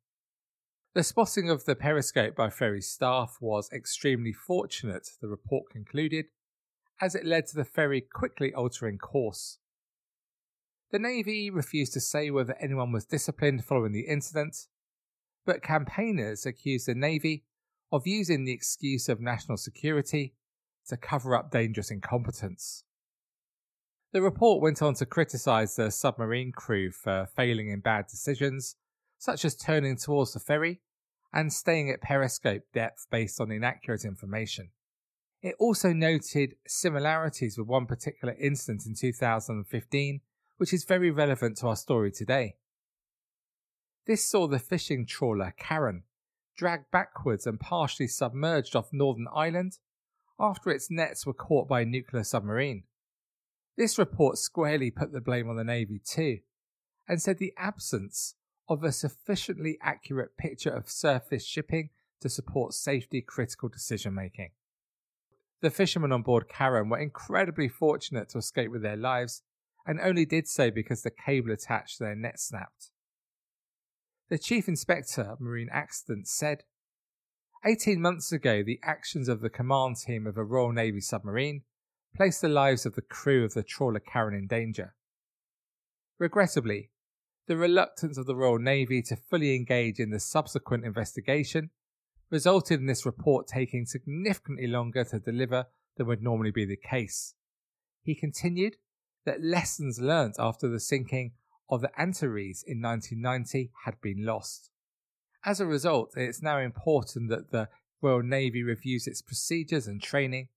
The 0.94 1.04
spotting 1.04 1.50
of 1.50 1.64
the 1.64 1.76
periscope 1.76 2.35
by 2.35 2.50
ferry 2.50 2.80
staff 2.80 3.38
was 3.40 3.70
extremely 3.72 4.33
fortunate, 4.33 5.09
the 5.20 5.28
report 5.28 5.70
concluded, 5.70 6.26
as 7.00 7.14
it 7.14 7.24
led 7.24 7.46
to 7.46 7.56
the 7.56 7.64
ferry 7.64 8.00
quickly 8.00 8.52
altering 8.54 8.98
course. 8.98 9.58
The 10.90 10.98
Navy 10.98 11.50
refused 11.50 11.92
to 11.94 12.00
say 12.00 12.30
whether 12.30 12.56
anyone 12.60 12.92
was 12.92 13.04
disciplined 13.04 13.64
following 13.64 13.92
the 13.92 14.08
incident, 14.08 14.66
but 15.46 15.62
campaigners 15.62 16.44
accused 16.44 16.86
the 16.86 16.94
Navy 16.94 17.44
of 17.92 18.06
using 18.06 18.44
the 18.44 18.52
excuse 18.52 19.08
of 19.08 19.20
national 19.20 19.56
security 19.56 20.34
to 20.88 20.96
cover 20.96 21.34
up 21.34 21.50
dangerous 21.50 21.90
incompetence. 21.90 22.84
The 24.12 24.22
report 24.22 24.60
went 24.60 24.82
on 24.82 24.94
to 24.94 25.06
criticise 25.06 25.76
the 25.76 25.90
submarine 25.90 26.50
crew 26.50 26.90
for 26.90 27.28
failing 27.36 27.68
in 27.68 27.80
bad 27.80 28.06
decisions, 28.08 28.74
such 29.18 29.44
as 29.44 29.54
turning 29.54 29.96
towards 29.96 30.32
the 30.32 30.40
ferry 30.40 30.80
and 31.32 31.52
staying 31.52 31.90
at 31.90 32.00
periscope 32.00 32.62
depth 32.74 33.06
based 33.10 33.40
on 33.40 33.52
inaccurate 33.52 34.04
information. 34.04 34.70
It 35.42 35.55
also 35.59 35.92
noted 35.92 36.57
similarities 36.66 37.57
with 37.57 37.66
one 37.66 37.87
particular 37.87 38.35
incident 38.38 38.85
in 38.87 38.94
2015, 38.94 40.20
which 40.59 40.72
is 40.74 40.85
very 40.85 41.11
relevant 41.11 41.57
to 41.59 41.68
our 41.68 41.76
story 41.76 42.12
today. 42.12 42.57
This 44.07 44.26
saw 44.26 44.46
the 44.46 44.59
fishing 44.59 45.07
trawler 45.07 45.55
Karen 45.57 46.03
dragged 46.57 46.90
backwards 46.90 47.46
and 47.46 47.59
partially 47.59 48.07
submerged 48.07 48.76
off 48.76 48.92
Northern 48.92 49.29
Ireland 49.35 49.79
after 50.38 50.70
its 50.70 50.90
nets 50.90 51.24
were 51.24 51.33
caught 51.33 51.68
by 51.68 51.83
a 51.83 51.87
nuclear 51.87 52.24
submarine. 52.24 52.85
This 53.76 53.98
report 53.98 54.37
squarely 54.37 54.90
put 54.90 55.12
the 55.12 55.22
blame 55.22 55.48
on 55.48 55.57
the 55.57 55.64
Navy 55.64 56.00
too, 56.05 56.40
and 57.09 57.20
said 57.22 57.38
the 57.38 57.55
absence 57.57 58.35
of 58.68 58.85
a 58.85 58.92
sufficiently 58.92 59.79
accurate 59.81 60.37
picture 60.37 60.70
of 60.70 60.90
surface 60.90 61.46
shipping 61.46 61.90
to 62.20 62.29
support 62.29 62.74
safety 62.74 63.22
critical 63.22 63.70
decision 63.70 64.14
making. 64.14 64.50
The 65.61 65.70
fishermen 65.70 66.12
on 66.12 66.23
board 66.23 66.49
Karen 66.49 66.88
were 66.88 66.99
incredibly 66.99 67.68
fortunate 67.68 68.29
to 68.31 68.38
escape 68.38 68.70
with 68.70 68.83
their 68.83 68.96
lives 68.96 69.42
and 69.87 70.01
only 70.01 70.25
did 70.25 70.49
so 70.49 70.70
because 70.70 71.03
the 71.03 71.11
cable 71.11 71.53
attached 71.53 71.99
to 71.99 72.05
their 72.05 72.14
net 72.14 72.40
snapped. 72.40 72.90
The 74.29 74.38
Chief 74.38 74.68
Inspector 74.68 75.20
of 75.20 75.40
Marine 75.40 75.68
Accidents 75.70 76.33
said, 76.33 76.62
18 77.64 78.01
months 78.01 78.33
ago, 78.33 78.62
the 78.62 78.81
actions 78.83 79.29
of 79.29 79.40
the 79.40 79.51
command 79.51 79.96
team 79.96 80.27
of 80.27 80.38
a 80.38 80.44
Royal 80.44 80.73
Navy 80.73 81.01
submarine 81.01 81.62
placed 82.16 82.40
the 82.40 82.49
lives 82.49 82.87
of 82.87 82.94
the 82.94 83.03
crew 83.03 83.44
of 83.44 83.53
the 83.53 83.62
trawler 83.62 84.01
Karen 84.01 84.35
in 84.35 84.46
danger. 84.46 84.94
Regrettably, 86.18 86.90
the 87.49 87.57
reluctance 87.57 88.16
of 88.16 88.27
the 88.27 88.37
Royal 88.37 88.59
Navy 88.59 89.03
to 89.03 89.16
fully 89.16 89.55
engage 89.55 89.99
in 89.99 90.11
the 90.11 90.20
subsequent 90.20 90.85
investigation 90.85 91.70
resulted 92.30 92.80
in 92.80 92.86
this 92.86 93.06
report 93.06 93.46
taking 93.46 93.86
significantly 93.86 94.66
longer 94.66 95.04
to 95.04 95.18
deliver 95.18 95.66
than 95.96 96.06
would 96.06 96.22
normally 96.22 96.50
be 96.50 96.64
the 96.64 96.76
case. 96.76 97.34
He 98.02 98.14
continued 98.14 98.76
that 99.24 99.42
lessons 99.42 100.00
learnt 100.00 100.36
after 100.38 100.68
the 100.68 100.80
sinking 100.80 101.32
of 101.68 101.80
the 101.80 101.90
Antares 101.98 102.64
in 102.66 102.80
1990 102.80 103.70
had 103.84 104.00
been 104.00 104.24
lost. 104.24 104.70
As 105.44 105.60
a 105.60 105.66
result, 105.66 106.12
it's 106.16 106.42
now 106.42 106.58
important 106.58 107.30
that 107.30 107.50
the 107.50 107.68
Royal 108.02 108.22
Navy 108.22 108.62
reviews 108.62 109.06
its 109.06 109.22
procedures 109.22 109.86
and 109.86 110.02
training 110.02 110.48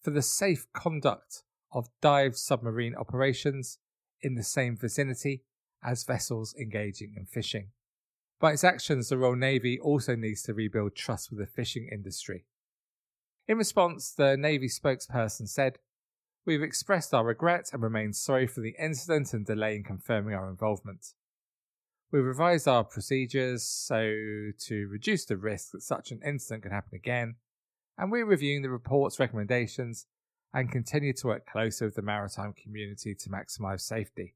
for 0.00 0.10
the 0.10 0.22
safe 0.22 0.66
conduct 0.72 1.42
of 1.72 1.88
dive 2.00 2.36
submarine 2.36 2.94
operations 2.94 3.78
in 4.22 4.34
the 4.34 4.42
same 4.42 4.76
vicinity 4.76 5.42
as 5.84 6.04
vessels 6.04 6.54
engaging 6.58 7.14
in 7.16 7.26
fishing. 7.26 7.68
By 8.38 8.52
its 8.52 8.64
actions, 8.64 9.08
the 9.08 9.16
Royal 9.16 9.36
Navy 9.36 9.80
also 9.80 10.14
needs 10.14 10.42
to 10.42 10.54
rebuild 10.54 10.94
trust 10.94 11.30
with 11.30 11.38
the 11.38 11.46
fishing 11.46 11.88
industry. 11.90 12.44
In 13.48 13.56
response, 13.56 14.12
the 14.12 14.36
Navy 14.36 14.68
spokesperson 14.68 15.48
said, 15.48 15.78
We've 16.44 16.62
expressed 16.62 17.12
our 17.12 17.24
regret 17.24 17.70
and 17.72 17.82
remain 17.82 18.12
sorry 18.12 18.46
for 18.46 18.60
the 18.60 18.74
incident 18.78 19.32
and 19.32 19.44
delay 19.44 19.74
in 19.74 19.82
confirming 19.82 20.34
our 20.34 20.48
involvement. 20.48 21.14
We've 22.12 22.24
revised 22.24 22.68
our 22.68 22.84
procedures 22.84 23.64
so 23.64 23.98
to 24.66 24.88
reduce 24.88 25.24
the 25.24 25.36
risk 25.36 25.72
that 25.72 25.82
such 25.82 26.12
an 26.12 26.20
incident 26.24 26.62
could 26.62 26.72
happen 26.72 26.94
again, 26.94 27.36
and 27.98 28.12
we're 28.12 28.26
reviewing 28.26 28.62
the 28.62 28.70
report's 28.70 29.18
recommendations 29.18 30.06
and 30.54 30.70
continue 30.70 31.12
to 31.14 31.26
work 31.26 31.46
closer 31.46 31.86
with 31.86 31.96
the 31.96 32.02
maritime 32.02 32.52
community 32.52 33.14
to 33.14 33.28
maximise 33.28 33.80
safety. 33.80 34.34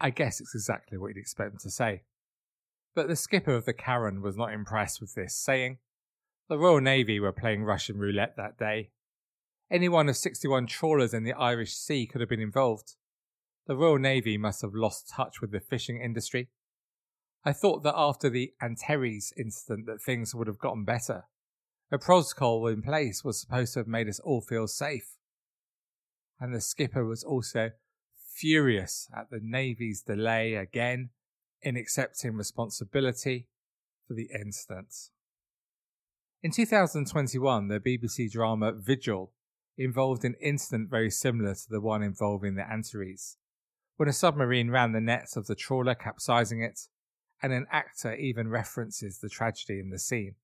I 0.00 0.10
guess 0.10 0.40
it's 0.40 0.54
exactly 0.54 0.96
what 0.96 1.08
you'd 1.08 1.20
expect 1.20 1.50
them 1.50 1.58
to 1.60 1.70
say. 1.70 2.02
But 2.94 3.08
the 3.08 3.16
skipper 3.16 3.54
of 3.54 3.66
the 3.66 3.72
Karen 3.72 4.20
was 4.20 4.36
not 4.36 4.52
impressed 4.52 5.00
with 5.00 5.14
this, 5.14 5.36
saying, 5.36 5.78
The 6.48 6.58
Royal 6.58 6.80
Navy 6.80 7.20
were 7.20 7.32
playing 7.32 7.62
Russian 7.62 7.98
roulette 7.98 8.34
that 8.36 8.58
day. 8.58 8.90
Any 9.70 9.88
one 9.88 10.08
of 10.08 10.16
61 10.16 10.66
trawlers 10.66 11.14
in 11.14 11.22
the 11.22 11.32
Irish 11.32 11.74
Sea 11.74 12.06
could 12.06 12.20
have 12.20 12.28
been 12.28 12.40
involved. 12.40 12.96
The 13.66 13.76
Royal 13.76 13.98
Navy 13.98 14.36
must 14.36 14.62
have 14.62 14.74
lost 14.74 15.08
touch 15.08 15.40
with 15.40 15.52
the 15.52 15.60
fishing 15.60 16.00
industry. 16.00 16.48
I 17.44 17.52
thought 17.52 17.84
that 17.84 17.94
after 17.96 18.28
the 18.28 18.52
Antares 18.60 19.32
incident 19.38 19.86
that 19.86 20.02
things 20.02 20.34
would 20.34 20.48
have 20.48 20.58
gotten 20.58 20.84
better. 20.84 21.24
A 21.92 21.98
protocol 21.98 22.66
in 22.66 22.82
place 22.82 23.22
was 23.24 23.40
supposed 23.40 23.74
to 23.74 23.80
have 23.80 23.86
made 23.86 24.08
us 24.08 24.20
all 24.20 24.40
feel 24.40 24.66
safe. 24.66 25.16
And 26.40 26.54
the 26.54 26.60
skipper 26.60 27.04
was 27.04 27.22
also 27.22 27.70
furious 28.34 29.08
at 29.16 29.30
the 29.30 29.40
Navy's 29.40 30.02
delay 30.02 30.54
again 30.54 31.10
in 31.62 31.76
accepting 31.76 32.34
responsibility 32.34 33.46
for 34.06 34.14
the 34.14 34.28
incident. 34.34 34.94
In 36.42 36.50
2021, 36.50 37.68
the 37.68 37.80
BBC 37.80 38.30
drama 38.30 38.72
Vigil 38.72 39.32
involved 39.76 40.24
an 40.24 40.34
incident 40.40 40.90
very 40.90 41.10
similar 41.10 41.54
to 41.54 41.68
the 41.68 41.80
one 41.80 42.02
involving 42.02 42.54
the 42.54 42.70
Antares, 42.70 43.36
when 43.96 44.08
a 44.08 44.12
submarine 44.12 44.70
ran 44.70 44.92
the 44.92 45.00
nets 45.00 45.36
of 45.36 45.46
the 45.46 45.54
trawler, 45.54 45.94
capsizing 45.94 46.62
it, 46.62 46.88
and 47.42 47.52
an 47.52 47.66
actor 47.70 48.14
even 48.14 48.48
references 48.48 49.18
the 49.18 49.28
tragedy 49.28 49.78
in 49.78 49.90
the 49.90 49.98
scene. 49.98 50.34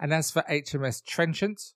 And 0.00 0.12
as 0.12 0.30
for 0.30 0.42
HMS 0.50 1.02
Trenchant, 1.04 1.74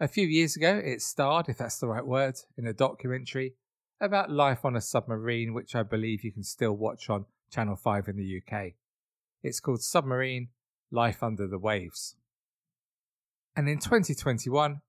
a 0.00 0.08
few 0.08 0.26
years 0.26 0.56
ago 0.56 0.80
it 0.84 1.02
starred, 1.02 1.48
if 1.48 1.58
that's 1.58 1.78
the 1.78 1.88
right 1.88 2.06
word, 2.06 2.36
in 2.56 2.66
a 2.66 2.72
documentary 2.72 3.54
about 4.00 4.30
life 4.30 4.64
on 4.64 4.76
a 4.76 4.80
submarine, 4.80 5.54
which 5.54 5.74
I 5.74 5.82
believe 5.82 6.24
you 6.24 6.32
can 6.32 6.44
still 6.44 6.72
watch 6.72 7.10
on 7.10 7.26
Channel 7.50 7.76
5 7.76 8.08
in 8.08 8.16
the 8.16 8.42
UK. 8.42 8.72
It's 9.42 9.60
called 9.60 9.82
Submarine 9.82 10.48
Life 10.90 11.22
Under 11.22 11.46
the 11.46 11.58
Waves. 11.58 12.16
And 13.56 13.68
in 13.68 13.78
2021, 13.78 14.80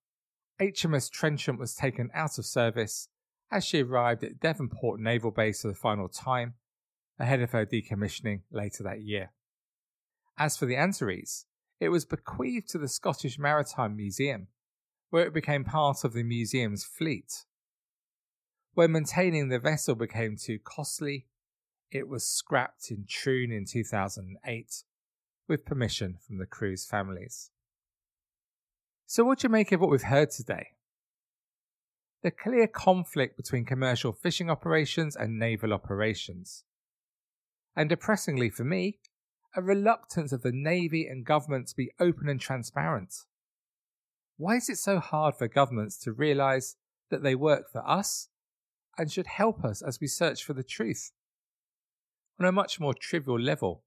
HMS 0.61 1.09
Trenchant 1.09 1.57
was 1.57 1.73
taken 1.73 2.09
out 2.13 2.37
of 2.37 2.45
service 2.45 3.09
as 3.51 3.65
she 3.65 3.81
arrived 3.81 4.23
at 4.23 4.39
Devonport 4.39 4.99
Naval 4.99 5.31
Base 5.31 5.61
for 5.61 5.69
the 5.69 5.73
final 5.73 6.07
time, 6.07 6.53
ahead 7.17 7.41
of 7.41 7.51
her 7.51 7.65
decommissioning 7.65 8.41
later 8.51 8.83
that 8.83 9.01
year. 9.01 9.31
As 10.37 10.55
for 10.55 10.65
the 10.65 10.77
Antares, 10.77 11.45
it 11.79 11.89
was 11.89 12.05
bequeathed 12.05 12.69
to 12.69 12.77
the 12.77 12.87
Scottish 12.87 13.39
Maritime 13.39 13.95
Museum, 13.95 14.47
where 15.09 15.25
it 15.25 15.33
became 15.33 15.63
part 15.63 16.03
of 16.03 16.13
the 16.13 16.23
museum's 16.23 16.83
fleet 16.83 17.45
when 18.79 18.93
maintaining 18.93 19.49
the 19.49 19.59
vessel 19.59 19.93
became 19.93 20.37
too 20.37 20.57
costly, 20.57 21.25
it 21.91 22.07
was 22.07 22.25
scrapped 22.25 22.89
in 22.89 23.03
Troon 23.05 23.51
in 23.51 23.65
2008 23.65 24.83
with 25.49 25.65
permission 25.65 26.15
from 26.25 26.37
the 26.37 26.45
crew's 26.45 26.85
families. 26.85 27.51
So, 29.05 29.25
what 29.25 29.39
do 29.39 29.47
you 29.47 29.51
make 29.51 29.73
of 29.73 29.81
what 29.81 29.89
we've 29.89 30.03
heard 30.03 30.31
today? 30.31 30.67
The 32.23 32.31
clear 32.31 32.67
conflict 32.67 33.35
between 33.35 33.65
commercial 33.65 34.13
fishing 34.13 34.49
operations 34.49 35.13
and 35.13 35.37
naval 35.37 35.73
operations. 35.73 36.63
And 37.75 37.89
depressingly 37.89 38.49
for 38.49 38.63
me, 38.63 38.99
a 39.57 39.61
reluctance 39.61 40.31
of 40.31 40.41
the 40.41 40.53
Navy 40.53 41.05
and 41.05 41.25
government 41.25 41.67
to 41.67 41.75
be 41.75 41.91
open 41.99 42.29
and 42.29 42.39
transparent. 42.39 43.13
Why 44.37 44.55
is 44.55 44.69
it 44.69 44.77
so 44.77 44.99
hard 44.99 45.35
for 45.35 45.49
governments 45.49 45.97
to 46.03 46.13
realise 46.13 46.77
that 47.09 47.23
they 47.23 47.35
work 47.35 47.69
for 47.73 47.85
us 47.85 48.28
and 48.99 49.09
should 49.09 49.27
help 49.27 49.63
us 49.63 49.81
as 49.81 49.99
we 50.01 50.07
search 50.07 50.43
for 50.43 50.53
the 50.53 50.63
truth. 50.63 51.11
On 52.37 52.45
a 52.45 52.51
much 52.51 52.79
more 52.79 52.93
trivial 52.93 53.39
level, 53.39 53.83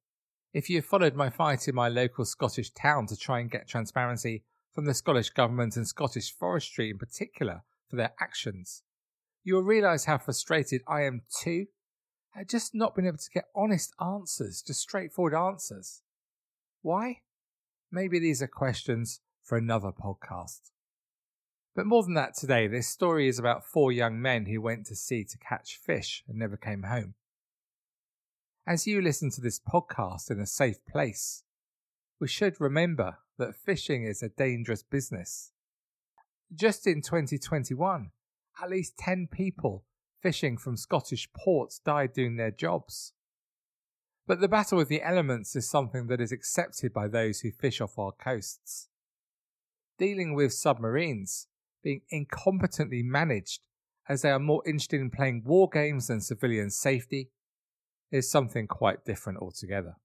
if 0.55 0.71
you 0.71 0.77
have 0.77 0.87
followed 0.87 1.15
my 1.15 1.29
fight 1.29 1.69
in 1.69 1.75
my 1.75 1.89
local 1.89 2.25
Scottish 2.25 2.71
town 2.71 3.07
to 3.09 3.17
try 3.17 3.39
and 3.39 3.51
get 3.51 3.69
transparency 3.69 4.43
from 4.73 4.87
the 4.87 4.95
Scottish 4.95 5.31
Government 5.31 5.77
and 5.77 5.87
Scottish 5.87 6.35
Forestry 6.35 6.91
in 6.91 6.99
particular 6.99 7.63
for 7.89 7.97
their 7.97 8.15
actions, 8.21 8.83
you 9.45 9.55
will 9.55 9.63
realise 9.63 10.07
how 10.07 10.17
frustrated 10.17 10.81
I 10.89 11.03
am 11.03 11.23
too 11.43 11.67
at 12.35 12.49
just 12.49 12.75
not 12.75 12.95
being 12.95 13.07
able 13.07 13.19
to 13.19 13.31
get 13.35 13.45
honest 13.55 13.93
answers, 14.01 14.63
just 14.67 14.81
straightforward 14.81 15.35
answers. 15.35 16.01
Why? 16.81 17.21
Maybe 17.91 18.19
these 18.19 18.41
are 18.41 18.49
questions 18.49 19.21
for 19.43 19.59
another 19.59 19.93
podcast. 19.93 20.71
But 21.75 21.87
more 21.87 22.03
than 22.03 22.15
that, 22.15 22.35
today, 22.37 22.67
this 22.67 22.89
story 22.89 23.29
is 23.29 23.39
about 23.39 23.65
four 23.65 23.93
young 23.93 24.21
men 24.21 24.47
who 24.47 24.61
went 24.61 24.87
to 24.87 24.97
sea 24.97 25.25
to 25.25 25.39
catch 25.39 25.79
fish 25.83 26.23
and 26.29 26.39
never 26.39 26.57
came 26.57 26.83
home. 26.83 27.15
As 28.67 28.87
you 28.87 29.01
listen 29.01 29.31
to 29.33 29.41
this 29.41 29.59
podcast 29.59 30.31
in 30.31 30.39
a 30.39 30.47
safe 30.47 30.85
place, 30.87 31.45
we 32.21 32.29
should 32.29 32.61
remember 32.61 33.19
that 33.39 33.57
fishing 33.57 34.05
is 34.05 34.23
a 34.23 34.29
dangerous 34.29 34.83
business. 34.83 35.53
Just 36.55 36.87
in 36.87 37.01
2021, 37.01 38.11
at 38.63 38.71
least 38.71 38.99
10 38.99 39.29
people 39.33 39.85
fishing 40.21 40.59
from 40.59 40.77
Scottish 40.77 41.29
ports 41.33 41.81
died 41.81 42.13
doing 42.13 42.37
their 42.37 42.51
jobs. 42.51 43.15
But 44.27 44.41
the 44.41 44.47
battle 44.49 44.79
with 44.79 44.89
the 44.89 45.03
elements 45.03 45.57
is 45.57 45.69
something 45.69 46.07
that 46.09 46.21
is 46.21 46.31
accepted 46.31 46.93
by 46.93 47.09
those 47.09 47.41
who 47.41 47.51
fish 47.51 47.81
off 47.81 47.99
our 47.99 48.13
coasts. 48.13 48.89
Dealing 49.99 50.35
with 50.35 50.53
submarines 50.53 51.49
being 51.83 52.03
incompetently 52.13 53.05
managed 53.05 53.61
as 54.09 54.23
they 54.23 54.31
are 54.31 54.39
more 54.39 54.63
interested 54.67 55.01
in 55.01 55.11
playing 55.11 55.43
war 55.45 55.69
games 55.69 56.09
than 56.09 56.21
civilian 56.21 56.71
safety 56.71 57.31
is 58.11 58.31
something 58.31 58.67
quite 58.67 59.05
different 59.05 59.39
altogether. 59.41 59.97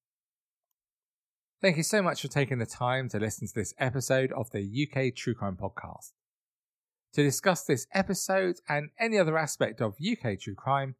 Thank 1.61 1.77
you 1.77 1.83
so 1.83 2.01
much 2.01 2.21
for 2.21 2.27
taking 2.27 2.59
the 2.59 2.65
time 2.65 3.09
to 3.09 3.19
listen 3.19 3.47
to 3.47 3.53
this 3.53 3.73
episode 3.79 4.31
of 4.31 4.51
the 4.51 4.61
UK 4.61 5.15
True 5.15 5.33
Crime 5.33 5.57
Podcast. 5.57 6.11
To 7.13 7.23
discuss 7.23 7.63
this 7.63 7.87
episode 7.93 8.57
and 8.69 8.89
any 8.99 9.17
other 9.17 9.37
aspect 9.37 9.81
of 9.81 9.95
UK 9.99 10.39
True 10.39 10.53
Crime, 10.55 10.95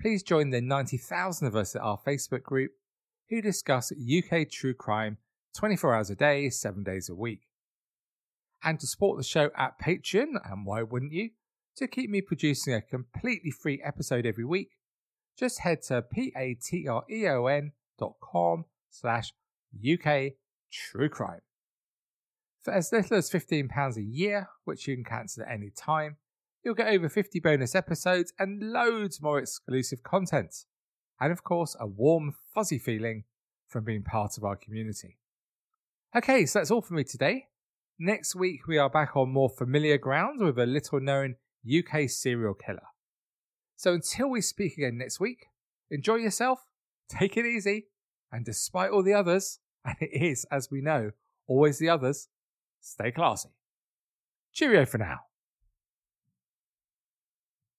please 0.00 0.24
join 0.24 0.50
the 0.50 0.60
90,000 0.60 1.46
of 1.46 1.54
us 1.54 1.76
at 1.76 1.82
our 1.82 2.00
Facebook 2.04 2.42
group 2.42 2.72
who 3.30 3.40
discuss 3.40 3.92
UK 3.92 4.50
True 4.50 4.74
Crime 4.74 5.18
24 5.56 5.94
hours 5.94 6.10
a 6.10 6.16
day, 6.16 6.50
7 6.50 6.82
days 6.82 7.08
a 7.08 7.14
week 7.14 7.42
and 8.64 8.78
to 8.80 8.86
support 8.86 9.18
the 9.18 9.24
show 9.24 9.50
at 9.56 9.78
Patreon, 9.80 10.34
and 10.44 10.64
why 10.66 10.82
wouldn't 10.82 11.12
you? 11.12 11.30
To 11.76 11.88
keep 11.88 12.10
me 12.10 12.20
producing 12.20 12.74
a 12.74 12.82
completely 12.82 13.50
free 13.50 13.80
episode 13.82 14.26
every 14.26 14.44
week, 14.44 14.72
just 15.38 15.60
head 15.60 15.82
to 15.88 16.02
patreon 16.02 17.70
dot 17.98 18.14
com 18.22 18.66
slash 18.90 19.32
UK 19.76 20.32
True 20.70 21.08
Crime. 21.08 21.40
For 22.62 22.72
as 22.72 22.92
little 22.92 23.16
as 23.16 23.30
£15 23.30 23.96
a 23.96 24.02
year, 24.02 24.48
which 24.64 24.86
you 24.86 24.94
can 24.94 25.04
cancel 25.04 25.42
at 25.42 25.50
any 25.50 25.70
time, 25.70 26.18
you'll 26.64 26.74
get 26.74 26.88
over 26.88 27.08
50 27.08 27.40
bonus 27.40 27.74
episodes 27.74 28.32
and 28.38 28.72
loads 28.72 29.20
more 29.20 29.38
exclusive 29.38 30.02
content. 30.02 30.54
And 31.20 31.32
of 31.32 31.42
course, 31.42 31.74
a 31.80 31.86
warm, 31.86 32.34
fuzzy 32.54 32.78
feeling 32.78 33.24
from 33.66 33.84
being 33.84 34.02
part 34.02 34.36
of 34.36 34.44
our 34.44 34.56
community. 34.56 35.18
Okay, 36.14 36.46
so 36.46 36.58
that's 36.58 36.70
all 36.70 36.82
for 36.82 36.94
me 36.94 37.04
today. 37.04 37.46
Next 38.04 38.34
week, 38.34 38.66
we 38.66 38.78
are 38.78 38.90
back 38.90 39.16
on 39.16 39.30
more 39.30 39.48
familiar 39.48 39.96
ground 39.96 40.40
with 40.40 40.58
a 40.58 40.66
little 40.66 40.98
known 40.98 41.36
UK 41.64 42.10
serial 42.10 42.52
killer. 42.52 42.88
So 43.76 43.92
until 43.92 44.28
we 44.28 44.40
speak 44.40 44.76
again 44.76 44.98
next 44.98 45.20
week, 45.20 45.46
enjoy 45.88 46.16
yourself, 46.16 46.58
take 47.08 47.36
it 47.36 47.46
easy, 47.46 47.86
and 48.32 48.44
despite 48.44 48.90
all 48.90 49.04
the 49.04 49.14
others, 49.14 49.60
and 49.84 49.94
it 50.00 50.20
is, 50.20 50.44
as 50.50 50.68
we 50.68 50.80
know, 50.80 51.12
always 51.46 51.78
the 51.78 51.90
others, 51.90 52.26
stay 52.80 53.12
classy. 53.12 53.50
Cheerio 54.52 54.84
for 54.84 54.98
now. 54.98 55.20